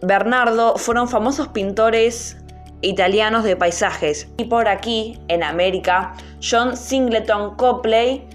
Bernardo 0.00 0.76
fueron 0.76 1.08
famosos 1.08 1.48
pintores 1.48 2.36
italianos 2.82 3.42
de 3.42 3.56
paisajes. 3.56 4.28
Y 4.36 4.44
por 4.44 4.68
aquí, 4.68 5.18
en 5.26 5.42
América, 5.42 6.14
John 6.40 6.76
Singleton 6.76 7.56
Copley 7.56 8.28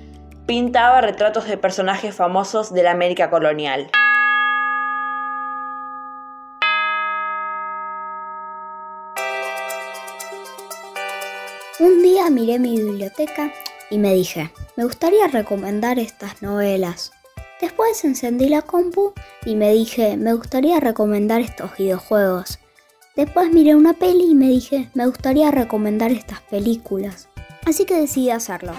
pintaba 0.50 1.00
retratos 1.00 1.48
de 1.48 1.58
personajes 1.58 2.16
famosos 2.16 2.74
de 2.74 2.82
la 2.82 2.90
América 2.90 3.30
colonial. 3.30 3.92
Un 11.80 12.02
día 12.02 12.32
miré 12.32 12.58
mi 12.58 12.78
biblioteca 12.78 13.52
y 13.92 14.00
me 14.00 14.16
dije, 14.16 14.52
me 14.76 14.86
gustaría 14.86 15.28
recomendar 15.28 16.00
estas 16.00 16.42
novelas. 16.42 17.12
Después 17.62 18.04
encendí 18.04 18.50
la 18.50 18.64
compu 18.64 19.14
y 19.46 19.56
me 19.56 19.72
dije, 19.72 20.18
me 20.18 20.34
gustaría 20.34 20.80
recomendar 20.80 21.42
estos 21.42 21.78
videojuegos. 21.78 22.58
Después 23.16 23.52
miré 23.52 23.76
una 23.76 23.94
peli 23.94 24.32
y 24.32 24.36
me 24.36 24.48
dije, 24.48 24.90
me 24.96 25.06
gustaría 25.06 25.52
recomendar 25.52 26.10
estas 26.10 26.42
películas. 26.42 27.30
Así 27.68 27.86
que 27.86 28.02
decidí 28.02 28.32
hacerlo. 28.32 28.74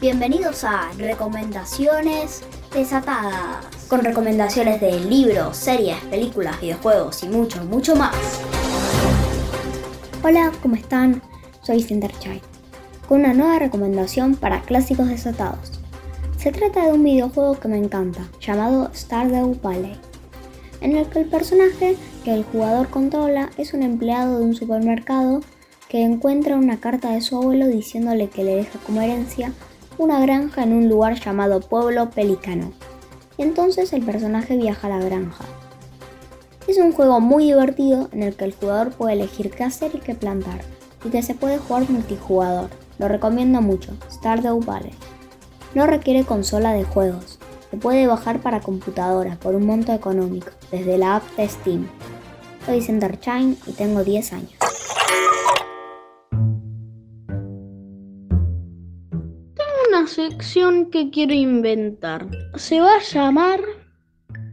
Bienvenidos 0.00 0.62
a 0.62 0.92
Recomendaciones 0.96 2.44
Desatadas, 2.72 3.66
con 3.88 4.04
recomendaciones 4.04 4.80
de 4.80 5.00
libros, 5.00 5.56
series, 5.56 5.96
películas, 6.04 6.60
videojuegos 6.60 7.24
y 7.24 7.28
mucho, 7.28 7.64
mucho 7.64 7.96
más. 7.96 8.14
Hola, 10.22 10.52
¿cómo 10.62 10.76
están? 10.76 11.20
Soy 11.62 11.82
Cinderchild, 11.82 12.42
con 13.08 13.22
una 13.22 13.34
nueva 13.34 13.58
recomendación 13.58 14.36
para 14.36 14.62
clásicos 14.62 15.08
desatados. 15.08 15.80
Se 16.36 16.52
trata 16.52 16.86
de 16.86 16.92
un 16.92 17.02
videojuego 17.02 17.58
que 17.58 17.66
me 17.66 17.78
encanta, 17.78 18.28
llamado 18.40 18.92
Stardew 18.94 19.58
Valley, 19.60 19.96
en 20.80 20.96
el 20.96 21.08
que 21.08 21.18
el 21.18 21.26
personaje 21.26 21.96
que 22.22 22.34
el 22.34 22.44
jugador 22.44 22.86
controla 22.88 23.50
es 23.58 23.74
un 23.74 23.82
empleado 23.82 24.38
de 24.38 24.44
un 24.44 24.54
supermercado 24.54 25.40
que 25.88 26.02
encuentra 26.02 26.54
una 26.54 26.78
carta 26.78 27.10
de 27.10 27.20
su 27.20 27.36
abuelo 27.36 27.66
diciéndole 27.66 28.28
que 28.28 28.44
le 28.44 28.54
deja 28.54 28.78
como 28.78 29.02
herencia 29.02 29.52
una 29.98 30.20
granja 30.20 30.62
en 30.62 30.72
un 30.72 30.88
lugar 30.88 31.18
llamado 31.18 31.60
Pueblo 31.60 32.10
Pelicano. 32.10 32.72
Entonces 33.36 33.92
el 33.92 34.02
personaje 34.04 34.56
viaja 34.56 34.86
a 34.86 34.90
la 34.90 35.04
granja. 35.04 35.44
Es 36.68 36.78
un 36.78 36.92
juego 36.92 37.20
muy 37.20 37.46
divertido 37.46 38.08
en 38.12 38.22
el 38.22 38.36
que 38.36 38.44
el 38.44 38.54
jugador 38.54 38.90
puede 38.90 39.14
elegir 39.14 39.50
qué 39.50 39.64
hacer 39.64 39.90
y 39.94 39.98
qué 39.98 40.14
plantar, 40.14 40.60
y 41.04 41.08
que 41.08 41.22
se 41.22 41.34
puede 41.34 41.58
jugar 41.58 41.90
multijugador. 41.90 42.70
Lo 42.98 43.08
recomiendo 43.08 43.60
mucho, 43.60 43.92
Stardew 44.10 44.60
Valley. 44.60 44.92
No 45.74 45.86
requiere 45.86 46.24
consola 46.24 46.72
de 46.72 46.84
juegos, 46.84 47.38
se 47.70 47.76
puede 47.76 48.06
bajar 48.06 48.40
para 48.40 48.60
computadoras 48.60 49.36
por 49.36 49.54
un 49.54 49.66
monto 49.66 49.92
económico, 49.92 50.50
desde 50.70 50.96
la 50.96 51.16
app 51.16 51.36
de 51.36 51.48
Steam. 51.48 51.88
Soy 52.66 52.82
Centerchine 52.82 53.56
y 53.66 53.72
tengo 53.72 54.04
10 54.04 54.32
años. 54.32 54.52
Sección 60.08 60.90
que 60.90 61.10
quiero 61.10 61.34
inventar. 61.34 62.26
Se 62.56 62.80
va 62.80 62.96
a 62.96 63.02
llamar 63.02 63.60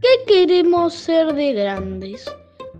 ¿Qué 0.06 0.24
queremos 0.26 0.94
ser 0.94 1.34
de 1.34 1.52
grandes? 1.52 2.24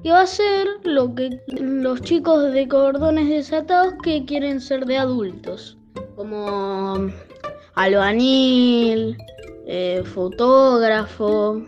Que 0.02 0.10
va 0.10 0.20
a 0.20 0.26
ser 0.26 0.66
lo 0.84 1.14
que 1.14 1.40
los 1.48 2.00
chicos 2.02 2.52
de 2.52 2.68
cordones 2.68 3.28
desatados 3.28 3.94
que 4.02 4.24
quieren 4.24 4.60
ser 4.60 4.84
de 4.84 4.98
adultos. 4.98 5.76
Como 6.14 7.10
albañil, 7.74 9.16
eh, 9.66 10.02
fotógrafo, 10.04 11.62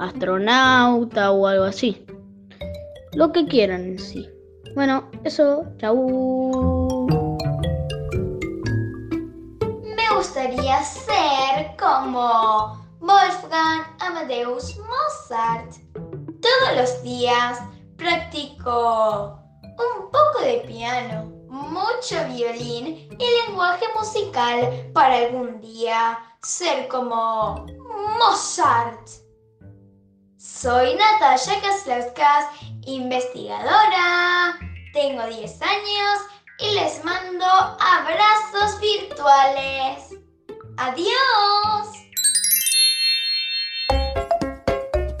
astronauta 0.00 1.30
o 1.30 1.46
algo 1.46 1.64
así. 1.64 2.04
Lo 3.14 3.32
que 3.32 3.46
quieran 3.46 3.84
en 3.84 3.98
sí. 3.98 4.28
Bueno, 4.74 5.08
eso, 5.24 5.64
chau. 5.78 6.69
Gustaría 10.20 10.84
ser 10.84 11.74
como 11.78 12.78
Wolfgang 13.00 13.86
Amadeus 14.00 14.76
Mozart. 14.76 15.72
Todos 15.94 16.76
los 16.76 17.02
días 17.02 17.58
practico 17.96 19.38
un 19.62 20.10
poco 20.10 20.40
de 20.42 20.62
piano, 20.66 21.24
mucho 21.48 22.16
violín 22.34 23.08
y 23.18 23.46
lenguaje 23.46 23.86
musical 23.98 24.90
para 24.92 25.16
algún 25.16 25.58
día 25.62 26.18
ser 26.42 26.86
como 26.88 27.64
Mozart. 28.18 29.08
Soy 30.36 30.96
Natalia 30.96 31.62
Kaslauskas, 31.62 32.44
investigadora. 32.82 34.58
Tengo 34.92 35.24
10 35.24 35.62
años 35.62 36.20
y 36.60 36.74
les 36.74 37.02
mando 37.04 37.46
abrazos 37.46 38.80
virtuales. 38.80 40.16
Adiós. 40.76 41.88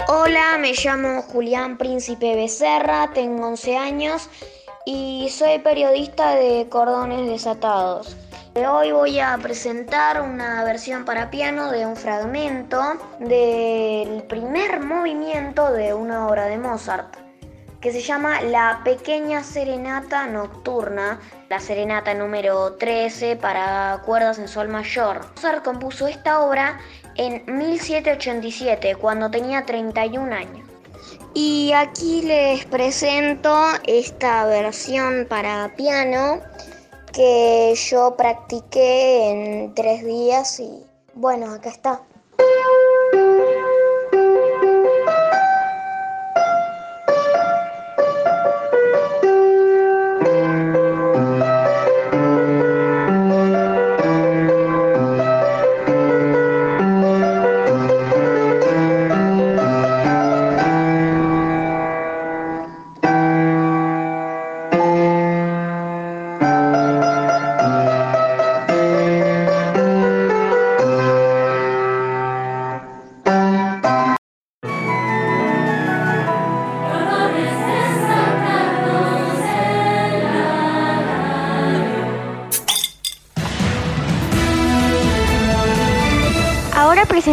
Hola, 0.08 0.58
me 0.58 0.72
llamo 0.72 1.22
Julián 1.22 1.78
Príncipe 1.78 2.34
Becerra, 2.34 3.10
tengo 3.14 3.46
11 3.46 3.76
años 3.76 4.28
y 4.84 5.28
soy 5.30 5.60
periodista 5.60 6.34
de 6.34 6.68
Cordones 6.68 7.26
Desatados. 7.26 8.16
Hoy 8.54 8.92
voy 8.92 9.20
a 9.20 9.38
presentar 9.38 10.20
una 10.20 10.64
versión 10.64 11.04
para 11.04 11.30
piano 11.30 11.70
de 11.70 11.86
un 11.86 11.96
fragmento 11.96 12.80
del 13.20 14.24
primer 14.24 14.80
movimiento 14.80 15.72
de 15.72 15.94
una 15.94 16.26
obra 16.26 16.46
de 16.46 16.58
Mozart 16.58 17.29
que 17.80 17.92
se 17.92 18.00
llama 18.02 18.42
La 18.42 18.82
Pequeña 18.84 19.42
Serenata 19.42 20.26
Nocturna, 20.26 21.18
la 21.48 21.60
serenata 21.60 22.12
número 22.14 22.74
13 22.74 23.36
para 23.36 24.02
cuerdas 24.04 24.38
en 24.38 24.48
sol 24.48 24.68
mayor. 24.68 25.20
Mozart 25.34 25.64
compuso 25.64 26.06
esta 26.06 26.42
obra 26.42 26.78
en 27.16 27.42
1787, 27.46 28.96
cuando 28.96 29.30
tenía 29.30 29.64
31 29.64 30.34
años. 30.34 30.68
Y 31.32 31.72
aquí 31.72 32.22
les 32.22 32.64
presento 32.66 33.56
esta 33.86 34.44
versión 34.44 35.26
para 35.28 35.74
piano 35.76 36.40
que 37.12 37.74
yo 37.76 38.14
practiqué 38.16 39.30
en 39.30 39.74
tres 39.74 40.04
días 40.04 40.60
y 40.60 40.84
bueno, 41.14 41.52
acá 41.54 41.70
está. 41.70 42.02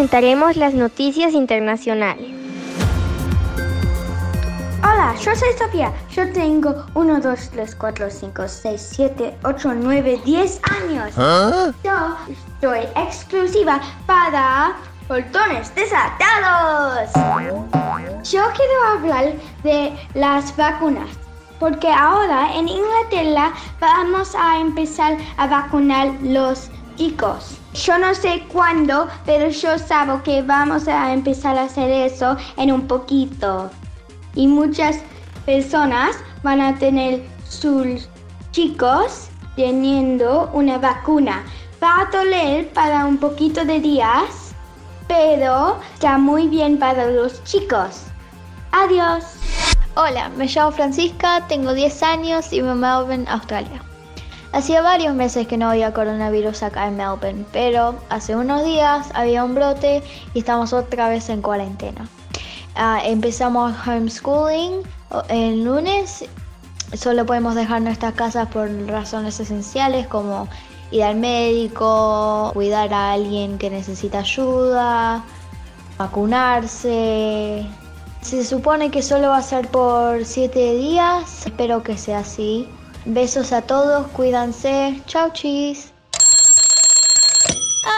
Las 0.10 0.74
noticias 0.74 1.34
internacionales. 1.34 2.28
Hola, 4.82 5.14
yo 5.22 5.36
soy 5.36 5.50
Sofía. 5.58 5.92
Yo 6.12 6.32
tengo 6.32 6.86
1, 6.94 7.20
2, 7.20 7.50
3, 7.52 7.76
4, 7.76 8.10
5, 8.10 8.48
6, 8.48 8.90
7, 8.96 9.38
8, 9.44 9.74
9, 9.76 10.22
10 10.24 10.62
años. 10.64 11.14
¿Ah? 11.18 11.72
Yo 11.84 12.16
soy 12.62 12.80
exclusiva 12.96 13.82
para 14.06 14.78
Portones 15.10 15.76
Desatados. 15.76 17.12
Yo 18.24 18.44
quiero 18.56 18.84
hablar 18.96 19.34
de 19.64 19.92
las 20.14 20.56
vacunas. 20.56 21.10
Porque 21.60 21.92
ahora 21.92 22.56
en 22.56 22.70
Inglaterra 22.70 23.52
vamos 23.82 24.34
a 24.36 24.60
empezar 24.60 25.18
a 25.36 25.48
vacunar 25.48 26.12
los 26.22 26.70
chicos. 26.98 27.58
Yo 27.74 27.98
no 27.98 28.14
sé 28.14 28.44
cuándo, 28.52 29.08
pero 29.26 29.50
yo 29.50 29.78
sabo 29.78 30.22
que 30.24 30.42
vamos 30.42 30.88
a 30.88 31.14
empezar 31.14 31.58
a 31.58 31.64
hacer 31.64 31.90
eso 31.90 32.36
en 32.58 32.72
un 32.72 32.88
poquito. 32.88 33.70
Y 34.36 34.48
muchas 34.48 35.00
personas 35.46 36.18
van 36.44 36.60
a 36.60 36.78
tener 36.78 37.24
sus 37.48 38.10
chicos 38.52 39.30
teniendo 39.56 40.50
una 40.54 40.78
vacuna. 40.78 41.44
Va 41.82 42.02
a 42.02 42.06
doler 42.12 42.70
para 42.74 43.06
un 43.06 43.18
poquito 43.18 43.64
de 43.64 43.80
días, 43.80 44.54
pero 45.08 45.80
está 45.94 46.18
muy 46.18 46.48
bien 46.48 46.78
para 46.78 47.06
los 47.06 47.44
chicos. 47.44 48.04
Adiós. 48.72 49.24
Hola, 49.96 50.30
me 50.38 50.46
llamo 50.46 50.72
Francisca, 50.72 51.46
tengo 51.48 51.74
10 51.74 52.04
años 52.04 52.54
y 52.54 52.58
vivo 52.58 52.74
en 52.74 52.80
Melbourne, 52.82 53.26
Australia. 53.30 53.82
Hacía 54.54 54.82
varios 54.82 55.14
meses 55.14 55.48
que 55.48 55.58
no 55.58 55.70
había 55.70 55.94
coronavirus 55.94 56.64
acá 56.64 56.88
en 56.88 56.98
Melbourne, 56.98 57.46
pero 57.52 57.96
hace 58.10 58.36
unos 58.36 58.64
días 58.64 59.10
había 59.14 59.44
un 59.44 59.54
brote 59.54 60.02
y 60.34 60.40
estamos 60.40 60.74
otra 60.74 61.10
vez 61.10 61.30
en 61.30 61.42
cuarentena. 61.42 62.08
Ah, 62.76 63.02
empezamos 63.04 63.76
homeschooling 63.86 64.84
el 65.30 65.64
lunes, 65.64 66.26
solo 66.94 67.26
podemos 67.26 67.56
dejar 67.56 67.82
nuestras 67.82 68.14
casas 68.14 68.48
por 68.50 68.70
razones 68.88 69.40
esenciales 69.40 70.08
como 70.08 70.48
ir 70.92 71.04
al 71.04 71.16
médico, 71.16 72.52
cuidar 72.54 72.94
a 72.94 73.14
alguien 73.14 73.58
que 73.58 73.70
necesita 73.70 74.20
ayuda, 74.20 75.24
vacunarse. 75.98 77.66
Se 78.22 78.44
supone 78.44 78.92
que 78.92 79.02
solo 79.02 79.30
va 79.30 79.38
a 79.38 79.44
ser 79.44 79.68
por 79.70 80.24
7 80.24 80.76
días, 80.76 81.46
espero 81.46 81.84
que 81.84 81.98
sea 81.98 82.20
así. 82.20 82.68
Besos 83.10 83.54
a 83.54 83.62
todos, 83.62 84.06
cuídanse. 84.08 85.02
Chau, 85.06 85.32
chis. 85.32 85.94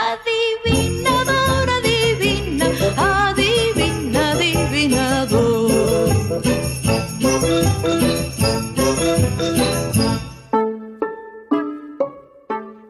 Adivinador, 0.05 1.67
adivina, 1.67 2.67
adivina, 2.95 4.31
adivinador. 4.33 5.71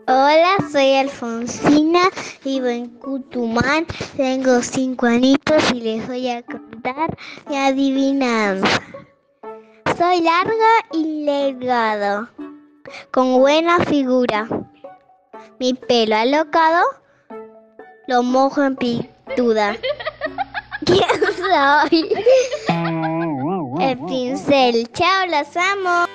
Hola, 0.08 0.58
soy 0.70 0.96
Alfonsina, 0.96 2.10
vivo 2.44 2.68
en 2.68 2.90
Cutumán, 3.00 3.88
tengo 4.18 4.62
cinco 4.62 5.06
anitos 5.06 5.72
y 5.72 5.80
les 5.80 6.06
voy 6.06 6.28
a 6.28 6.44
contar 6.44 7.18
mi 7.48 7.56
adivinanza. 7.56 8.82
Soy 10.00 10.22
larga 10.22 10.86
y 10.94 11.26
delgado, 11.26 12.30
con 13.12 13.38
buena 13.40 13.80
figura. 13.84 14.48
Mi 15.60 15.74
pelo 15.74 16.16
alocado 16.16 16.86
lo 18.08 18.24
mojo 18.24 18.64
en 18.64 18.78
pintura. 18.78 19.76
¿Quién 20.86 21.04
soy? 21.36 22.16
El 23.82 24.00
pincel. 24.06 24.90
Chao, 24.94 25.26
las 25.26 25.58
amo. 25.58 26.06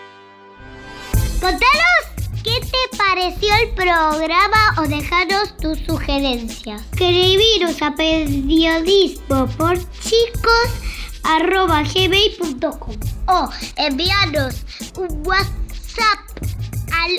Contanos 1.42 2.40
qué 2.42 2.60
te 2.62 2.96
pareció 2.96 3.54
el 3.64 3.74
programa 3.74 4.76
o 4.78 4.88
dejaros 4.88 5.54
tus 5.58 5.78
sugerencias. 5.80 6.80
Escribiros 6.92 7.82
a 7.82 7.94
periodismo 7.94 9.46
por 9.58 9.76
chicos 10.00 10.70
arroba 11.24 11.82
gmail.com 11.82 12.94
o 13.26 13.50
enviarnos 13.76 14.62
un 14.96 15.26
WhatsApp 15.26 16.20
al 16.92 17.18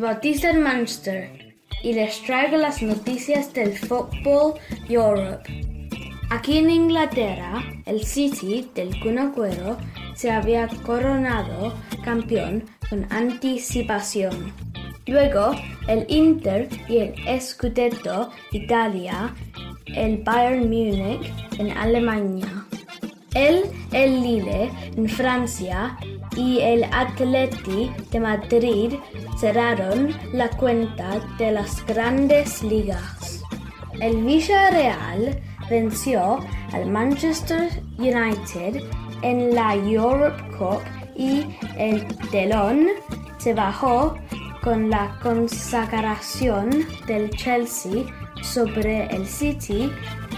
Bautista 0.00 0.54
Munster 0.54 1.56
y 1.82 1.92
les 1.92 2.22
traigo 2.22 2.56
las 2.56 2.80
noticias 2.80 3.52
del 3.52 3.76
Football 3.76 4.54
Europe. 4.88 5.42
Aquí 6.30 6.56
en 6.56 6.70
Inglaterra, 6.70 7.62
el 7.84 8.04
City 8.04 8.70
del 8.74 8.98
Kun 9.00 9.18
Agüero 9.18 9.76
se 10.14 10.30
había 10.30 10.68
coronado 10.86 11.74
campeón 12.02 12.64
con 12.88 13.06
anticipación. 13.10 14.54
Luego, 15.06 15.52
el 15.86 16.06
Inter 16.08 16.68
y 16.88 16.98
el 16.98 17.40
Scudetto 17.40 18.30
Italia, 18.52 19.34
el 19.86 20.22
Bayern 20.22 20.70
Múnich 20.70 21.30
en 21.58 21.76
Alemania. 21.76 22.66
El, 23.34 23.64
el 23.92 24.22
Lille 24.22 24.70
en 24.96 25.08
Francia 25.08 25.98
y 26.36 26.60
el 26.60 26.84
Atleti 26.84 27.90
de 28.10 28.20
Madrid 28.20 28.94
cerraron 29.38 30.14
la 30.32 30.48
cuenta 30.50 31.20
de 31.38 31.52
las 31.52 31.84
grandes 31.86 32.62
ligas. 32.62 33.42
El 34.00 34.24
Villarreal 34.24 35.40
venció 35.68 36.38
al 36.72 36.90
Manchester 36.90 37.70
United 37.98 38.82
en 39.22 39.54
la 39.54 39.74
Europe 39.74 40.42
Cup 40.56 40.82
y 41.16 41.44
el 41.76 42.06
telón 42.30 42.88
se 43.38 43.54
bajó 43.54 44.16
con 44.62 44.90
la 44.90 45.18
consagración 45.22 46.86
del 47.06 47.30
Chelsea 47.30 48.04
sobre 48.42 49.06
el 49.06 49.26
City 49.26 49.90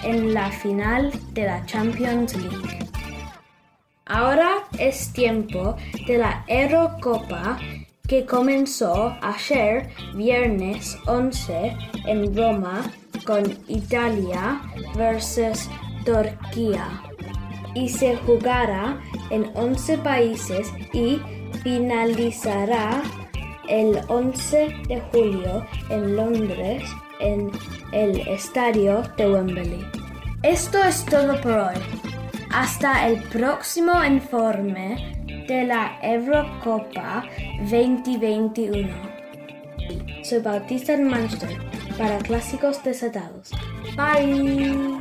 en 0.02 0.34
la 0.34 0.50
final 0.50 1.12
de 1.32 1.44
la 1.44 1.64
Champions 1.66 2.34
League. 2.36 2.91
Ahora 4.12 4.68
es 4.78 5.10
tiempo 5.14 5.74
de 6.06 6.18
la 6.18 6.44
Eurocopa 6.46 7.58
que 8.06 8.26
comenzó 8.26 9.16
ayer 9.22 9.88
viernes 10.14 10.98
11 11.06 11.74
en 12.06 12.36
Roma 12.36 12.82
con 13.24 13.42
Italia 13.68 14.60
versus 14.96 15.66
Turquía 16.04 16.86
y 17.74 17.88
se 17.88 18.16
jugará 18.16 19.00
en 19.30 19.50
11 19.54 19.96
países 19.98 20.70
y 20.92 21.18
finalizará 21.62 23.02
el 23.70 23.98
11 24.08 24.76
de 24.88 25.00
julio 25.10 25.66
en 25.88 26.16
Londres 26.16 26.82
en 27.18 27.50
el 27.92 28.20
estadio 28.28 29.04
de 29.16 29.32
Wembley. 29.32 29.86
Esto 30.42 30.84
es 30.84 31.02
todo 31.06 31.40
por 31.40 31.52
hoy. 31.52 32.11
Hasta 32.52 33.08
el 33.08 33.22
próximo 33.22 34.04
informe 34.04 35.24
de 35.48 35.64
la 35.64 35.98
Eurocopa 36.02 37.24
2021. 37.60 38.88
Soy 40.22 40.38
Bautista 40.40 40.94
Manchester 40.98 41.48
para 41.96 42.18
Clásicos 42.18 42.84
Desatados. 42.84 43.52
Bye. 43.96 45.00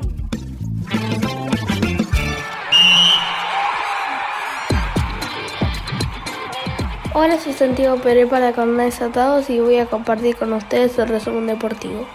Hola, 7.13 7.37
soy 7.37 7.51
Santiago 7.51 7.97
Pérez 7.97 8.29
para 8.29 8.53
Corona 8.53 8.83
Desatados 8.83 9.49
y 9.49 9.59
voy 9.59 9.75
a 9.75 9.87
compartir 9.87 10.37
con 10.37 10.53
ustedes 10.53 10.97
el 10.99 11.09
resumen 11.09 11.47
deportivo. 11.47 12.07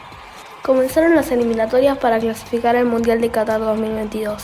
Comenzaron 0.63 1.15
las 1.15 1.31
eliminatorias 1.31 1.99
para 1.99 2.19
clasificar 2.19 2.75
al 2.75 2.87
Mundial 2.87 3.21
de 3.21 3.31
Qatar 3.31 3.61
2022. 3.61 4.43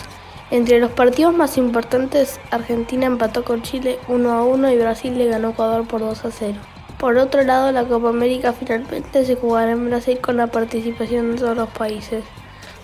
Entre 0.53 0.81
los 0.81 0.91
partidos 0.91 1.35
más 1.35 1.57
importantes, 1.57 2.39
Argentina 2.51 3.07
empató 3.07 3.43
con 3.43 3.63
Chile 3.63 3.99
1 4.09 4.31
a 4.31 4.45
1 4.45 4.71
y 4.71 4.77
Brasil 4.77 5.17
le 5.17 5.25
ganó 5.25 5.49
a 5.49 5.51
Ecuador 5.53 5.89
por 5.89 6.01
2 6.01 6.27
a 6.27 6.31
0. 6.31 6.59
Por 6.99 7.17
otro 7.17 7.43
lado, 7.43 7.73
la 7.73 7.85
Copa 7.85 8.11
América 8.11 8.53
finalmente 8.53 9.25
se 9.25 9.37
jugará 9.37 9.73
en 9.73 9.87
Brasil 9.87 10.19
con 10.21 10.37
la 10.37 10.49
participación 10.49 11.33
de 11.33 11.39
todos 11.39 11.57
los 11.57 11.71
países. 11.71 12.23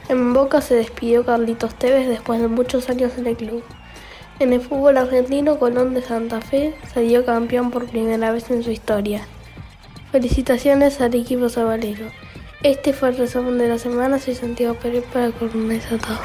En 0.08 0.32
Boca 0.32 0.62
se 0.62 0.76
despidió 0.76 1.26
Carlitos 1.26 1.74
Tevez 1.74 2.08
después 2.08 2.40
de 2.40 2.48
muchos 2.48 2.88
años 2.88 3.12
en 3.18 3.26
el 3.26 3.36
club. 3.36 3.62
En 4.38 4.54
el 4.54 4.62
fútbol 4.62 4.96
argentino, 4.96 5.58
Colón 5.58 5.92
de 5.92 6.00
Santa 6.00 6.40
Fe 6.40 6.74
salió 6.94 7.26
campeón 7.26 7.70
por 7.70 7.84
primera 7.84 8.32
vez 8.32 8.50
en 8.50 8.62
su 8.62 8.70
historia. 8.70 9.26
Felicitaciones 10.10 11.02
al 11.02 11.14
equipo 11.14 11.50
sabalero. 11.50 12.06
Este 12.62 12.94
fue 12.94 13.10
el 13.10 13.18
resumen 13.18 13.58
de 13.58 13.68
la 13.68 13.78
semana. 13.78 14.18
Soy 14.18 14.34
Santiago 14.34 14.72
Pérez 14.72 15.04
para 15.12 15.32
Corona 15.32 15.74
Desatado. 15.74 16.18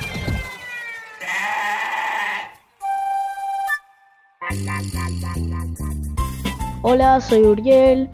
Hola, 6.86 7.21
soy 7.21 7.43
Uriel, 7.43 8.09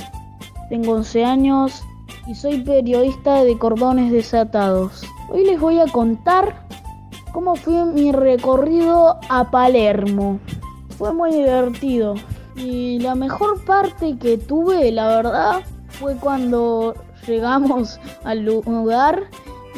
tengo 0.69 0.91
11 0.91 1.25
años 1.25 1.81
y 2.27 2.35
soy 2.35 2.61
periodista 2.61 3.43
de 3.43 3.57
Cordones 3.57 4.11
Desatados. 4.11 5.01
Hoy 5.27 5.43
les 5.43 5.59
voy 5.59 5.79
a 5.79 5.87
contar 5.87 6.67
cómo 7.31 7.55
fue 7.55 7.85
mi 7.85 8.11
recorrido 8.11 9.17
a 9.27 9.49
Palermo. 9.49 10.39
Fue 10.99 11.11
muy 11.11 11.31
divertido 11.31 12.13
y 12.55 12.99
la 12.99 13.15
mejor 13.15 13.65
parte 13.65 14.19
que 14.19 14.37
tuve, 14.37 14.91
la 14.91 15.07
verdad, 15.07 15.63
fue 15.87 16.15
cuando 16.17 16.93
llegamos 17.27 17.99
al 18.23 18.45
lugar 18.45 19.31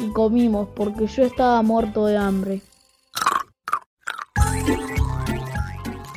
y 0.03 0.11
comimos 0.11 0.67
porque 0.75 1.07
yo 1.07 1.23
estaba 1.23 1.61
muerto 1.61 2.07
de 2.07 2.17
hambre. 2.17 2.61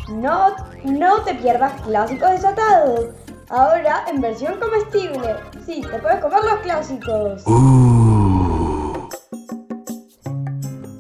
No, 0.09 0.74
no 0.85 1.23
te 1.23 1.35
pierdas 1.35 1.81
clásicos 1.83 2.31
desatados. 2.31 3.07
Ahora 3.49 4.05
en 4.11 4.21
versión 4.21 4.59
comestible. 4.61 5.37
Sí, 5.65 5.81
te 5.81 5.99
puedes 5.99 6.21
comer 6.21 6.41
los 6.45 6.61
clásicos. 6.61 7.45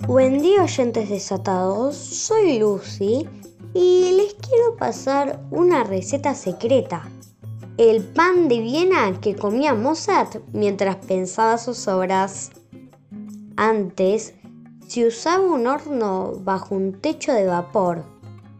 Buen 0.06 0.40
día 0.40 0.62
oyentes 0.62 1.08
desatados, 1.08 1.96
soy 1.96 2.58
Lucy 2.58 3.28
y 3.72 4.12
les 4.12 4.34
quiero 4.34 4.76
pasar 4.76 5.40
una 5.50 5.84
receta 5.84 6.34
secreta. 6.34 7.08
El 7.76 8.04
pan 8.04 8.48
de 8.48 8.60
Viena 8.60 9.18
que 9.20 9.34
comía 9.34 9.74
Mozart 9.74 10.36
mientras 10.52 10.96
pensaba 10.96 11.58
sus 11.58 11.88
obras. 11.88 12.52
Antes 13.56 14.34
se 14.86 15.06
usaba 15.06 15.42
un 15.42 15.66
horno 15.66 16.34
bajo 16.38 16.74
un 16.74 17.00
techo 17.00 17.32
de 17.32 17.46
vapor, 17.46 18.04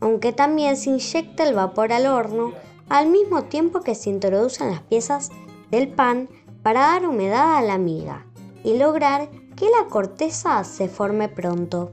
aunque 0.05 0.35
también 0.35 0.77
se 0.77 0.91
inyecta 0.91 1.49
el 1.49 1.55
vapor 1.55 1.91
al 1.91 2.07
horno 2.07 2.53
al 2.91 3.09
mismo 3.09 3.45
tiempo 3.45 3.81
que 3.81 3.95
se 3.95 4.11
introducen 4.11 4.71
las 4.71 4.83
piezas 4.83 5.31
del 5.71 5.89
pan 5.89 6.29
para 6.63 6.81
dar 6.81 7.07
humedad 7.07 7.57
a 7.57 7.63
la 7.63 7.79
miga 7.79 8.27
y 8.63 8.77
lograr 8.77 9.31
que 9.57 9.65
la 9.71 9.89
corteza 9.89 10.63
se 10.63 10.91
forme 10.91 11.31
pronto. 11.31 11.93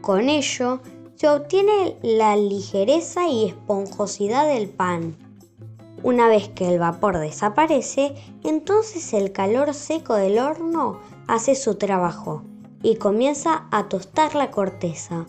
Con 0.00 0.30
ello 0.30 0.80
se 1.14 1.28
obtiene 1.28 1.98
la 2.00 2.36
ligereza 2.36 3.28
y 3.28 3.48
esponjosidad 3.48 4.46
del 4.46 4.70
pan. 4.70 5.14
Una 6.02 6.26
vez 6.26 6.48
que 6.48 6.72
el 6.72 6.78
vapor 6.78 7.18
desaparece, 7.18 8.14
entonces 8.44 9.12
el 9.12 9.32
calor 9.32 9.74
seco 9.74 10.14
del 10.14 10.38
horno 10.38 10.98
hace 11.26 11.54
su 11.54 11.74
trabajo 11.74 12.44
y 12.82 12.96
comienza 12.96 13.68
a 13.70 13.90
tostar 13.90 14.34
la 14.34 14.50
corteza. 14.50 15.26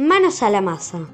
Manos 0.00 0.42
a 0.42 0.48
la 0.48 0.62
masa. 0.62 1.10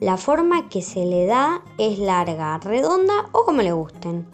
La 0.00 0.16
forma 0.16 0.70
que 0.70 0.80
se 0.80 1.04
le 1.04 1.26
da 1.26 1.62
es 1.76 1.98
larga, 1.98 2.56
redonda 2.56 3.28
o 3.32 3.44
como 3.44 3.60
le 3.60 3.72
gusten. 3.72 4.26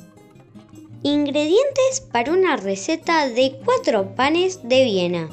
Ingredientes 1.02 2.02
para 2.12 2.32
una 2.32 2.54
receta 2.54 3.28
de 3.28 3.60
cuatro 3.64 4.14
panes 4.14 4.60
de 4.62 4.84
Viena. 4.84 5.28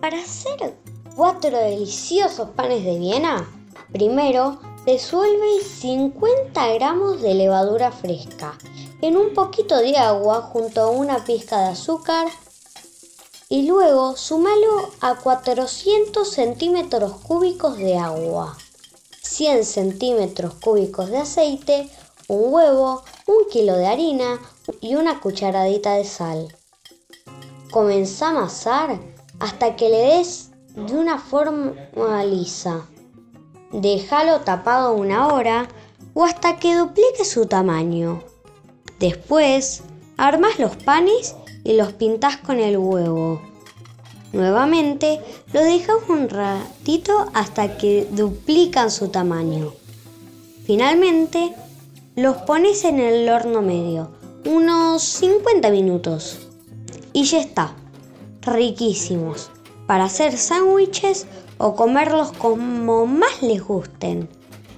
Para 0.00 0.18
hacer 0.18 0.76
cuatro 1.16 1.58
deliciosos 1.58 2.50
panes 2.50 2.84
de 2.84 2.96
Viena, 2.96 3.44
primero 3.90 4.60
Resuelve 4.86 5.62
50 5.62 6.74
gramos 6.74 7.20
de 7.20 7.34
levadura 7.34 7.90
fresca 7.90 8.56
en 9.02 9.16
un 9.16 9.34
poquito 9.34 9.76
de 9.78 9.96
agua 9.96 10.42
junto 10.42 10.80
a 10.80 10.90
una 10.90 11.24
pizca 11.24 11.58
de 11.58 11.70
azúcar 11.70 12.28
y 13.48 13.68
luego 13.68 14.16
sumalo 14.16 14.90
a 15.00 15.14
400 15.14 16.28
centímetros 16.28 17.12
cúbicos 17.18 17.78
de 17.78 17.96
agua, 17.96 18.56
100 19.22 19.64
centímetros 19.64 20.54
cúbicos 20.54 21.10
de 21.10 21.18
aceite, 21.18 21.88
un 22.28 22.52
huevo, 22.52 23.04
un 23.26 23.48
kilo 23.48 23.76
de 23.76 23.86
harina 23.86 24.40
y 24.80 24.96
una 24.96 25.20
cucharadita 25.20 25.94
de 25.94 26.04
sal. 26.04 26.56
Comenzá 27.70 28.26
a 28.26 28.30
amasar 28.30 29.00
hasta 29.38 29.76
que 29.76 29.90
le 29.90 29.98
des 29.98 30.50
de 30.74 30.96
una 30.96 31.18
forma 31.18 32.24
lisa. 32.24 32.88
Déjalo 33.72 34.40
tapado 34.40 34.94
una 34.94 35.28
hora 35.28 35.68
o 36.14 36.24
hasta 36.24 36.56
que 36.56 36.74
duplique 36.74 37.24
su 37.24 37.46
tamaño. 37.46 38.22
Después, 38.98 39.82
armas 40.16 40.58
los 40.58 40.76
panes 40.76 41.36
y 41.66 41.72
los 41.72 41.92
pintas 41.94 42.36
con 42.36 42.60
el 42.60 42.78
huevo. 42.78 43.40
Nuevamente, 44.32 45.20
lo 45.52 45.60
dejas 45.62 45.96
un 46.08 46.28
ratito 46.28 47.26
hasta 47.34 47.76
que 47.76 48.06
duplican 48.12 48.90
su 48.92 49.08
tamaño. 49.08 49.72
Finalmente, 50.64 51.52
los 52.14 52.36
pones 52.38 52.84
en 52.84 53.00
el 53.00 53.28
horno 53.28 53.62
medio, 53.62 54.12
unos 54.44 55.02
50 55.02 55.70
minutos. 55.70 56.38
Y 57.12 57.24
ya 57.24 57.40
está, 57.40 57.74
riquísimos, 58.42 59.50
para 59.88 60.04
hacer 60.04 60.38
sándwiches 60.38 61.26
o 61.58 61.74
comerlos 61.74 62.30
como 62.30 63.06
más 63.06 63.42
les 63.42 63.62
gusten. 63.64 64.28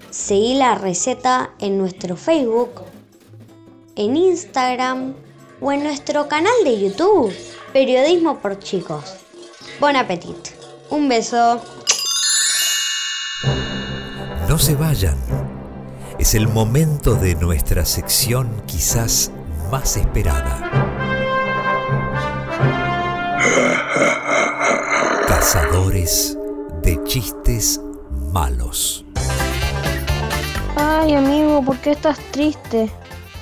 Seguí 0.09 0.55
la 0.55 0.75
receta 0.75 1.51
en 1.59 1.77
nuestro 1.77 2.17
Facebook, 2.17 2.71
en 3.95 4.17
Instagram 4.17 5.15
o 5.61 5.73
en 5.73 5.83
nuestro 5.83 6.29
canal 6.29 6.53
de 6.65 6.81
YouTube, 6.81 7.35
Periodismo 7.73 8.39
por 8.39 8.59
Chicos. 8.59 9.17
Bon 9.81 9.95
appetit. 9.97 10.37
Un 10.91 11.09
beso. 11.09 11.61
No 14.49 14.59
se 14.59 14.75
vayan. 14.75 15.17
Es 16.19 16.35
el 16.35 16.49
momento 16.49 17.15
de 17.15 17.35
nuestra 17.35 17.85
sección 17.85 18.63
quizás 18.67 19.31
más 19.71 19.97
esperada. 19.97 20.71
Cazadores 25.29 26.37
de 26.83 27.03
chistes 27.05 27.81
malos. 28.33 29.05
Ay, 30.77 31.15
amigo, 31.15 31.63
¿por 31.65 31.77
qué 31.79 31.91
estás 31.93 32.19
triste? 32.31 32.91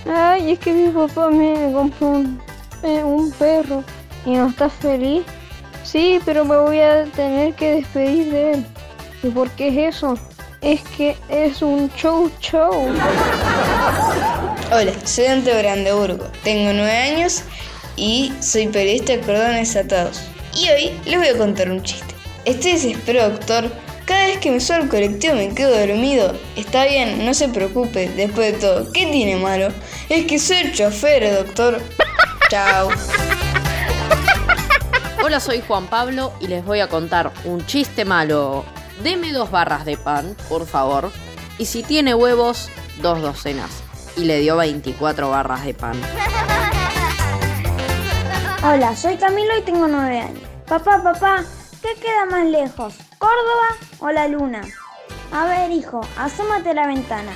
Ay, 0.09 0.53
es 0.53 0.59
que 0.59 0.73
mi 0.73 0.89
papá 0.91 1.31
me 1.31 1.73
compró 1.73 2.09
un, 2.09 2.41
eh, 2.83 3.03
un 3.03 3.31
perro 3.33 3.83
y 4.25 4.33
no 4.33 4.49
está 4.49 4.69
feliz. 4.69 5.25
Sí, 5.83 6.21
pero 6.25 6.45
me 6.45 6.57
voy 6.57 6.81
a 6.81 7.05
tener 7.05 7.55
que 7.55 7.77
despedir 7.77 8.33
de 8.33 8.53
él. 8.53 8.67
¿Y 9.23 9.29
por 9.29 9.51
qué 9.51 9.69
es 9.69 9.97
eso? 9.97 10.19
Es 10.61 10.83
que 10.97 11.17
es 11.29 11.63
un 11.63 11.91
show 11.95 12.31
show. 12.41 12.73
Hola, 14.73 14.93
soy 15.05 15.27
Ante 15.27 15.57
Brandeburgo, 15.57 16.27
tengo 16.43 16.73
nueve 16.73 16.91
años 16.91 17.43
y 17.97 18.33
soy 18.41 18.69
periodista 18.69 19.13
de 19.13 19.21
cordones 19.21 19.77
atados. 19.77 20.21
Y 20.55 20.69
hoy 20.71 21.01
les 21.05 21.19
voy 21.19 21.29
a 21.29 21.39
contar 21.39 21.71
un 21.71 21.83
chiste. 21.83 22.15
Estoy 22.45 22.73
desesperado, 22.73 23.31
doctor. 23.31 23.71
Cada 24.07 24.27
vez 24.27 24.39
que 24.39 24.53
me 24.53 24.61
subo 24.61 24.77
al 24.77 24.89
colectivo 24.89 25.35
me 25.35 25.53
quedo 25.53 25.77
dormido. 25.77 26.33
Está 26.55 26.85
bien, 26.85 27.27
no 27.27 27.35
se 27.35 27.49
preocupe, 27.49 28.09
después 28.11 28.53
de 28.53 28.59
todo, 28.61 28.93
¿qué 28.93 29.07
tiene 29.07 29.35
malo? 29.35 29.69
Es 30.09 30.27
que 30.27 30.39
soy 30.39 30.59
el 30.59 30.73
chofer, 30.73 31.35
doctor. 31.35 31.81
Chao. 32.49 32.89
Hola, 35.25 35.41
soy 35.41 35.61
Juan 35.67 35.89
Pablo 35.89 36.33
y 36.41 36.47
les 36.47 36.65
voy 36.65 36.79
a 36.79 36.89
contar 36.89 37.33
un 37.45 37.67
chiste 37.67 38.05
malo. 38.05 38.65
Deme 39.03 39.33
dos 39.33 39.51
barras 39.51 39.85
de 39.85 39.97
pan, 39.97 40.37
por 40.49 40.67
favor. 40.69 41.11
Y 41.59 41.67
si 41.67 41.83
tiene 41.83 42.15
huevos, 42.15 42.69
dos 43.03 43.21
docenas. 43.21 43.83
Y 44.17 44.25
le 44.25 44.39
dio 44.39 44.57
24 44.57 45.31
barras 45.31 45.65
de 45.65 45.75
pan. 45.75 46.01
Hola, 48.63 48.95
soy 48.95 49.17
Camilo 49.17 49.59
y 49.59 49.63
tengo 49.63 49.89
nueve 49.89 50.21
años. 50.21 50.43
Papá, 50.67 51.03
papá, 51.03 51.45
¿qué 51.83 51.95
queda 52.01 52.27
más 52.27 52.47
lejos? 52.47 52.95
¿Córdoba 53.19 53.77
o 54.01 54.11
la 54.11 54.29
luna? 54.29 54.63
A 55.33 55.47
ver, 55.47 55.71
hijo, 55.71 56.01
asómate 56.17 56.71
a 56.71 56.75
la 56.75 56.87
ventana. 56.87 57.33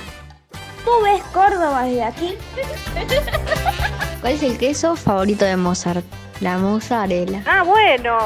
¿Tú 0.83 0.91
ves 1.03 1.21
Córdoba 1.33 1.83
desde 1.83 2.03
aquí? 2.03 2.37
¿Cuál 4.21 4.33
es 4.33 4.43
el 4.43 4.57
queso 4.57 4.95
favorito 4.95 5.45
de 5.45 5.57
Mozart? 5.57 6.05
La 6.39 6.57
mozzarella. 6.57 7.43
Ah, 7.45 7.63
bueno. 7.63 8.17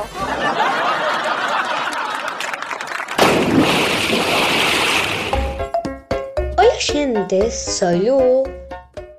Hola 6.58 6.70
oyentes, 6.78 7.78
soy 7.78 8.06
Lu. 8.06 8.44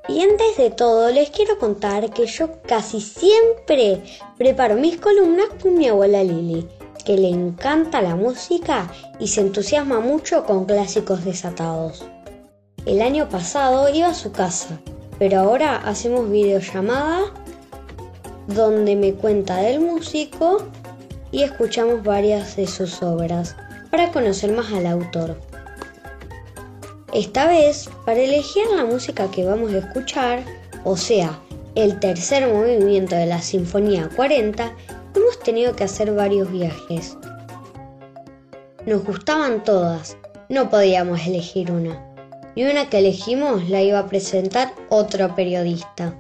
Y 0.09 0.22
antes 0.22 0.57
de 0.57 0.70
todo 0.70 1.11
les 1.11 1.30
quiero 1.30 1.59
contar 1.59 2.11
que 2.11 2.26
yo 2.26 2.62
casi 2.62 3.01
siempre 3.01 4.03
preparo 4.38 4.76
mis 4.76 4.99
columnas 4.99 5.49
con 5.61 5.74
mi 5.74 5.88
abuela 5.88 6.22
Lili, 6.22 6.66
que 7.07 7.17
le 7.17 7.29
encanta 7.29 8.03
la 8.03 8.17
música 8.17 8.93
y 9.21 9.29
se 9.29 9.41
entusiasma 9.41 10.01
mucho 10.01 10.45
con 10.45 10.67
clásicos 10.67 11.25
desatados. 11.25 12.05
El 12.85 13.01
año 13.01 13.29
pasado 13.29 13.89
iba 13.89 14.09
a 14.09 14.15
su 14.15 14.33
casa, 14.33 14.81
pero 15.19 15.39
ahora 15.41 15.77
hacemos 15.77 16.29
videollamada 16.29 17.33
donde 18.49 18.97
me 18.97 19.15
cuenta 19.15 19.57
del 19.59 19.81
músico 19.81 20.67
y 21.31 21.43
escuchamos 21.43 22.03
varias 22.03 22.57
de 22.57 22.67
sus 22.67 23.03
obras 23.03 23.57
para 23.91 24.11
conocer 24.11 24.53
más 24.53 24.73
al 24.73 24.87
autor. 24.87 25.37
Esta 27.13 27.47
vez, 27.47 27.89
para 28.05 28.21
elegir 28.21 28.65
la 28.77 28.85
música 28.85 29.31
que 29.31 29.45
vamos 29.45 29.73
a 29.73 29.79
escuchar, 29.79 30.45
o 30.85 30.97
sea, 30.97 31.39
el 31.77 32.01
tercer 32.01 32.53
movimiento 32.53 33.15
de 33.15 33.27
la 33.27 33.41
Sinfonía 33.41 34.11
40, 34.17 34.73
hemos 35.17 35.39
tenido 35.39 35.75
que 35.75 35.85
hacer 35.85 36.12
varios 36.12 36.51
viajes. 36.51 37.17
Nos 38.85 39.05
gustaban 39.05 39.64
todas, 39.64 40.17
no 40.49 40.71
podíamos 40.71 41.27
elegir 41.27 41.73
una. 41.73 42.03
Y 42.55 42.64
una 42.64 42.89
que 42.89 42.99
elegimos 42.99 43.69
la 43.69 43.83
iba 43.83 43.99
a 43.99 44.07
presentar 44.07 44.73
otro 44.89 45.35
periodista. 45.35 46.14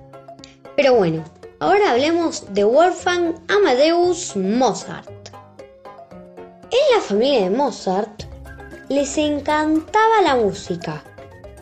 Pero 0.76 0.94
bueno, 0.94 1.24
ahora 1.60 1.92
hablemos 1.92 2.52
de 2.52 2.64
Wolfgang 2.64 3.34
Amadeus 3.48 4.36
Mozart. 4.36 5.30
En 6.70 6.96
la 6.96 7.00
familia 7.00 7.44
de 7.44 7.50
Mozart 7.50 8.24
les 8.88 9.16
encantaba 9.16 10.22
la 10.22 10.36
música. 10.36 11.02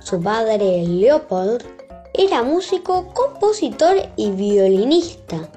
Su 0.01 0.21
padre, 0.21 0.85
Leopold, 0.87 1.63
era 2.13 2.43
músico, 2.43 3.13
compositor 3.15 3.97
y 4.17 4.31
violinista. 4.31 5.49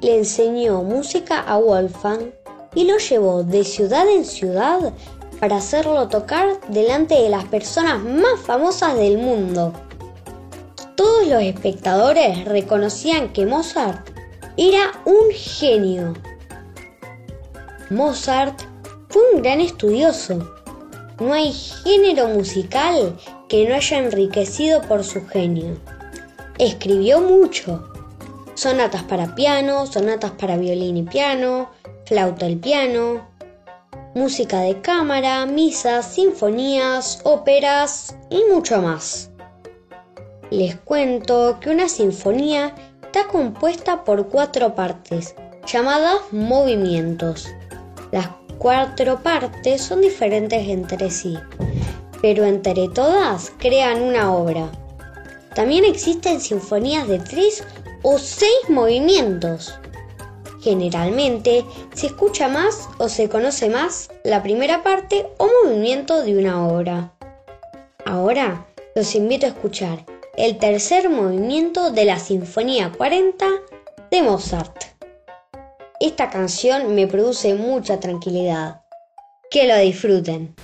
Le 0.00 0.16
enseñó 0.16 0.82
música 0.82 1.40
a 1.40 1.58
Wolfgang 1.58 2.32
y 2.74 2.84
lo 2.84 2.98
llevó 2.98 3.42
de 3.42 3.64
ciudad 3.64 4.08
en 4.08 4.24
ciudad 4.24 4.92
para 5.40 5.56
hacerlo 5.56 6.08
tocar 6.08 6.60
delante 6.68 7.14
de 7.14 7.28
las 7.28 7.44
personas 7.44 8.02
más 8.02 8.40
famosas 8.44 8.96
del 8.96 9.18
mundo. 9.18 9.72
Todos 10.96 11.26
los 11.26 11.42
espectadores 11.42 12.44
reconocían 12.44 13.32
que 13.32 13.46
Mozart 13.46 14.10
era 14.56 14.92
un 15.04 15.30
genio. 15.32 16.14
Mozart 17.90 18.60
fue 19.08 19.22
un 19.32 19.42
gran 19.42 19.60
estudioso 19.60 20.58
no 21.20 21.32
hay 21.32 21.52
género 21.52 22.28
musical 22.28 23.18
que 23.48 23.68
no 23.68 23.74
haya 23.74 23.98
enriquecido 23.98 24.82
por 24.82 25.02
su 25.02 25.26
genio. 25.26 25.76
Escribió 26.58 27.20
mucho. 27.20 27.87
Sonatas 28.58 29.04
para 29.04 29.36
piano, 29.36 29.86
sonatas 29.86 30.32
para 30.32 30.56
violín 30.56 30.96
y 30.96 31.02
piano, 31.04 31.70
flauta 32.06 32.44
el 32.44 32.58
piano, 32.58 33.28
música 34.16 34.62
de 34.62 34.80
cámara, 34.80 35.46
misas, 35.46 36.06
sinfonías, 36.06 37.20
óperas 37.22 38.16
y 38.30 38.42
mucho 38.52 38.82
más. 38.82 39.30
Les 40.50 40.74
cuento 40.74 41.58
que 41.60 41.70
una 41.70 41.88
sinfonía 41.88 42.74
está 43.00 43.28
compuesta 43.28 44.02
por 44.02 44.26
cuatro 44.26 44.74
partes, 44.74 45.36
llamadas 45.64 46.18
movimientos. 46.32 47.48
Las 48.10 48.28
cuatro 48.58 49.22
partes 49.22 49.82
son 49.82 50.00
diferentes 50.00 50.66
entre 50.66 51.12
sí, 51.12 51.38
pero 52.20 52.44
entre 52.44 52.88
todas 52.88 53.52
crean 53.58 54.02
una 54.02 54.34
obra. 54.34 54.68
También 55.54 55.84
existen 55.84 56.40
sinfonías 56.40 57.06
de 57.06 57.20
tres 57.20 57.62
o 58.02 58.18
seis 58.18 58.68
movimientos. 58.68 59.78
Generalmente 60.60 61.64
se 61.94 62.08
escucha 62.08 62.48
más 62.48 62.88
o 62.98 63.08
se 63.08 63.28
conoce 63.28 63.70
más 63.70 64.10
la 64.24 64.42
primera 64.42 64.82
parte 64.82 65.26
o 65.38 65.48
movimiento 65.64 66.22
de 66.22 66.36
una 66.36 66.66
obra. 66.66 67.12
Ahora 68.04 68.66
los 68.94 69.14
invito 69.14 69.46
a 69.46 69.50
escuchar 69.50 70.04
el 70.36 70.58
tercer 70.58 71.10
movimiento 71.10 71.90
de 71.90 72.04
la 72.04 72.18
Sinfonía 72.18 72.92
40 72.96 73.46
de 74.10 74.22
Mozart. 74.22 74.84
Esta 76.00 76.30
canción 76.30 76.94
me 76.94 77.08
produce 77.08 77.54
mucha 77.54 77.98
tranquilidad. 77.98 78.82
Que 79.50 79.66
lo 79.66 79.76
disfruten. 79.78 80.54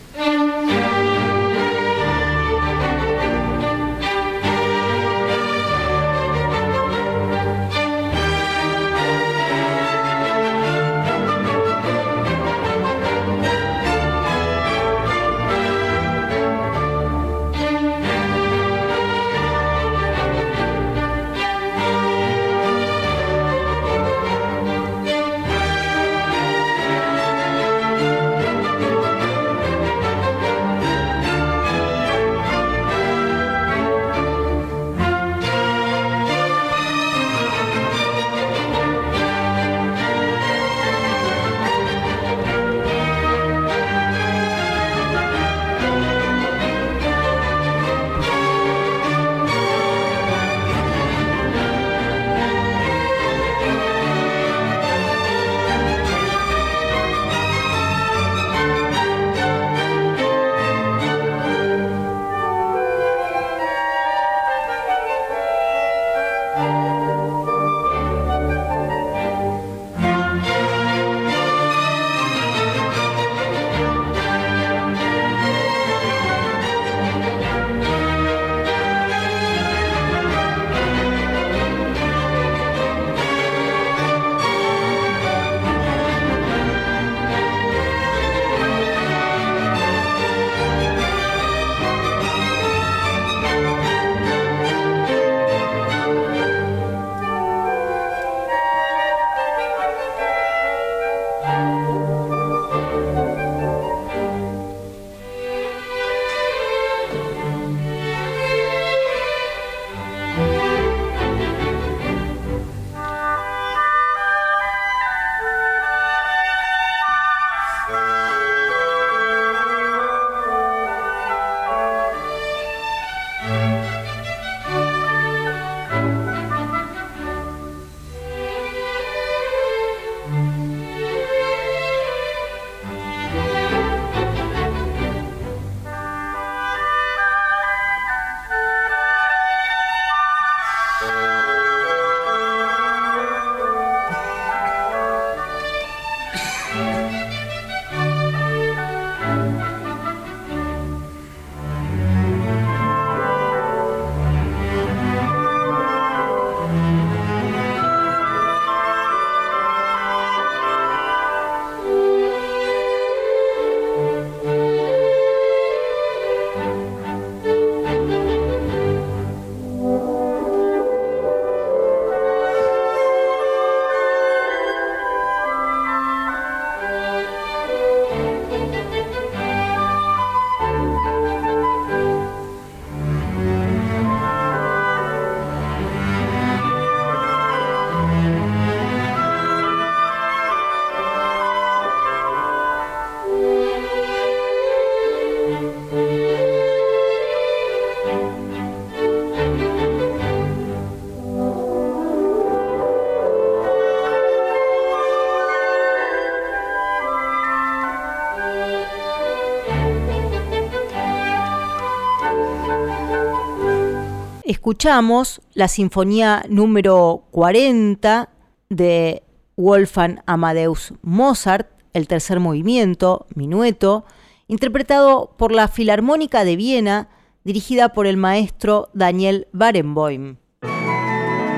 Escuchamos 214.65 215.43
la 215.53 215.69
sinfonía 215.69 216.43
número 216.49 217.25
40 217.33 218.31
de 218.71 219.23
Wolfgang 219.59 220.23
Amadeus 220.25 220.95
Mozart, 221.03 221.69
el 221.93 222.09
tercer 222.09 222.41
movimiento, 222.41 223.27
minueto, 223.35 224.07
interpretado 224.49 225.35
por 225.37 225.53
la 225.53 225.69
Filarmónica 225.69 226.45
de 226.45 226.57
Viena, 226.57 227.11
dirigida 227.45 227.91
por 227.91 228.07
el 228.07 228.17
maestro 228.17 228.89
Daniel 228.95 229.49
Barenboim. 229.53 230.39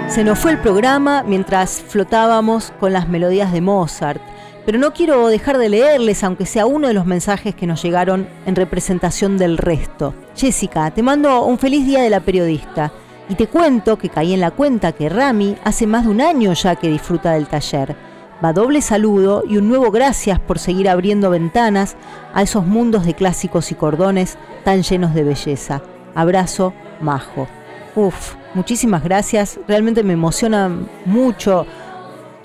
Se 0.09 0.25
nos 0.25 0.41
fue 0.41 0.51
el 0.51 0.59
programa 0.59 1.23
mientras 1.23 1.81
flotábamos 1.81 2.73
con 2.81 2.93
las 2.93 3.09
melodías 3.09 3.53
de 3.53 3.61
Mozart, 3.61 4.21
pero 4.67 4.81
no 4.81 4.93
quiero 4.93 5.29
dejar 5.29 5.59
de 5.59 5.69
leerles, 5.69 6.25
aunque 6.25 6.45
sea 6.45 6.67
uno 6.67 6.89
de 6.89 6.95
los 6.95 7.07
mensajes 7.07 7.55
que 7.55 7.69
nos 7.69 7.81
llegaron 7.85 8.29
en 8.47 8.57
representación 8.57 9.39
del 9.39 9.59
resto. 9.59 10.13
Jessica, 10.35 10.91
te 10.91 11.05
mando 11.05 11.45
un 11.45 11.57
feliz 11.57 11.87
día 11.87 12.03
de 12.03 12.11
la 12.11 12.21
periodista 12.21 12.93
Y 13.29 13.37
te 13.37 13.47
cuento 13.47 13.97
que 13.97 14.09
caí 14.09 14.35
en 14.35 14.41
la 14.41 14.51
cuenta 14.51 14.93
que 14.93 15.09
Rami 15.09 15.57
hace 15.65 15.87
más 15.87 16.05
de 16.05 16.11
un 16.11 16.21
año 16.21 16.53
ya 16.53 16.75
que 16.77 16.89
disfruta 16.89 17.33
del 17.33 17.47
taller. 17.47 17.97
Va 18.45 18.53
doble 18.53 18.83
saludo 18.83 19.45
y 19.49 19.57
un 19.57 19.69
nuevo 19.69 19.91
gracias 19.91 20.39
por 20.41 20.59
seguir 20.59 20.89
abriendo 20.89 21.31
ventanas 21.31 21.97
a 22.35 22.43
esos 22.43 22.67
mundos 22.67 23.07
de 23.07 23.15
clásicos 23.15 23.73
y 23.73 23.77
cordones 23.77 24.37
tan 24.65 24.83
llenos 24.83 25.15
de 25.15 25.25
belleza. 25.25 25.81
Abrazo, 26.15 26.73
Majo. 27.01 27.49
Uf, 27.95 28.35
muchísimas 28.55 29.03
gracias. 29.03 29.59
Realmente 29.67 30.03
me 30.03 30.13
emociona 30.13 30.71
mucho 31.05 31.67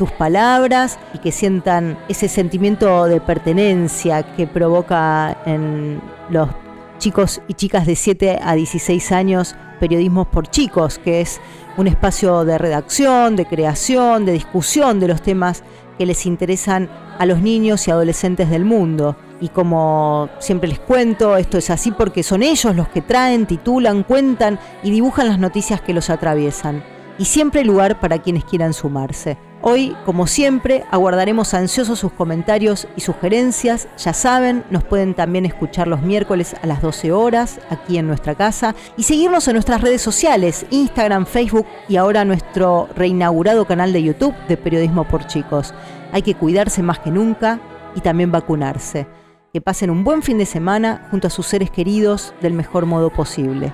palabras 0.10 0.98
y 1.14 1.18
que 1.20 1.34
sientan 1.34 2.00
ese 2.08 2.30
sentimiento 2.30 3.06
de 3.06 3.20
pertenencia 3.20 4.24
que 4.24 4.48
provoca 4.48 5.38
en 5.46 6.02
los 6.30 6.50
chicos 6.98 7.42
y 7.48 7.56
chicas 7.56 7.86
de 7.86 7.96
7 7.96 8.40
a 8.42 8.56
16 8.56 9.12
años 9.12 9.56
Periodismos 9.82 10.28
por 10.28 10.48
Chicos, 10.48 11.00
que 11.00 11.22
es 11.22 11.42
un 11.76 11.88
espacio 11.88 12.46
de 12.46 12.60
redacción, 12.60 13.36
de 13.36 13.48
creación, 13.48 14.26
de 14.26 14.34
discusión 14.34 15.00
de 15.00 15.08
los 15.08 15.24
temas 15.24 15.64
que 15.98 16.06
les 16.06 16.28
interesan 16.28 16.88
a 17.18 17.26
los 17.26 17.42
niños 17.42 17.88
y 17.88 17.92
adolescentes 17.92 18.50
del 18.52 18.64
mundo. 18.64 19.16
Y 19.42 19.50
como 19.50 20.30
siempre 20.38 20.70
les 20.70 20.80
cuento, 20.80 21.36
esto 21.36 21.58
es 21.58 21.72
así 21.72 21.92
porque 21.92 22.22
son 22.22 22.44
ellos 22.44 22.76
los 22.76 22.90
que 22.90 23.02
traen, 23.02 23.48
titulan, 23.48 24.04
cuentan 24.04 24.60
y 24.84 24.92
dibujan 24.92 25.28
las 25.28 25.40
noticias 25.40 25.82
que 25.82 25.96
los 25.96 26.12
atraviesan. 26.12 26.84
Y 27.18 27.26
siempre 27.26 27.64
lugar 27.64 28.00
para 28.00 28.20
quienes 28.20 28.46
quieran 28.46 28.74
sumarse. 28.74 29.38
Hoy, 29.64 29.96
como 30.06 30.26
siempre, 30.26 30.86
aguardaremos 30.90 31.54
ansiosos 31.54 32.00
sus 32.00 32.12
comentarios 32.12 32.88
y 32.96 33.02
sugerencias. 33.02 33.88
Ya 33.98 34.12
saben, 34.12 34.64
nos 34.72 34.84
pueden 34.84 35.14
también 35.14 35.46
escuchar 35.46 35.88
los 35.88 36.02
miércoles 36.02 36.56
a 36.64 36.66
las 36.66 36.82
12 36.82 37.12
horas 37.12 37.60
aquí 37.70 38.00
en 38.00 38.08
nuestra 38.08 38.34
casa 38.34 38.74
y 38.98 39.04
seguirnos 39.04 39.48
en 39.48 39.54
nuestras 39.54 39.82
redes 39.82 40.02
sociales, 40.02 40.66
Instagram, 40.72 41.28
Facebook 41.28 41.68
y 41.88 41.98
ahora 41.98 42.26
nuestro 42.26 42.90
reinaugurado 42.96 43.66
canal 43.66 43.94
de 43.94 44.02
YouTube 44.02 44.34
de 44.48 44.58
Periodismo 44.58 45.04
por 45.04 45.28
Chicos. 45.28 45.76
Hay 46.12 46.24
que 46.24 46.34
cuidarse 46.34 46.82
más 46.82 46.98
que 46.98 47.12
nunca 47.12 47.60
y 47.94 48.02
también 48.02 48.32
vacunarse. 48.32 49.06
Que 49.54 49.62
pasen 49.62 49.92
un 49.92 50.04
buen 50.04 50.24
fin 50.24 50.40
de 50.40 50.48
semana 50.48 51.08
junto 51.12 51.28
a 51.28 51.30
sus 51.30 51.46
seres 51.46 51.70
queridos 51.70 52.34
del 52.42 52.54
mejor 52.54 52.88
modo 52.88 53.12
posible. 53.12 53.74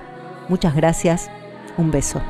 Muchas 0.50 0.74
gracias. 0.74 1.30
Un 1.78 1.90
beso. 1.90 2.20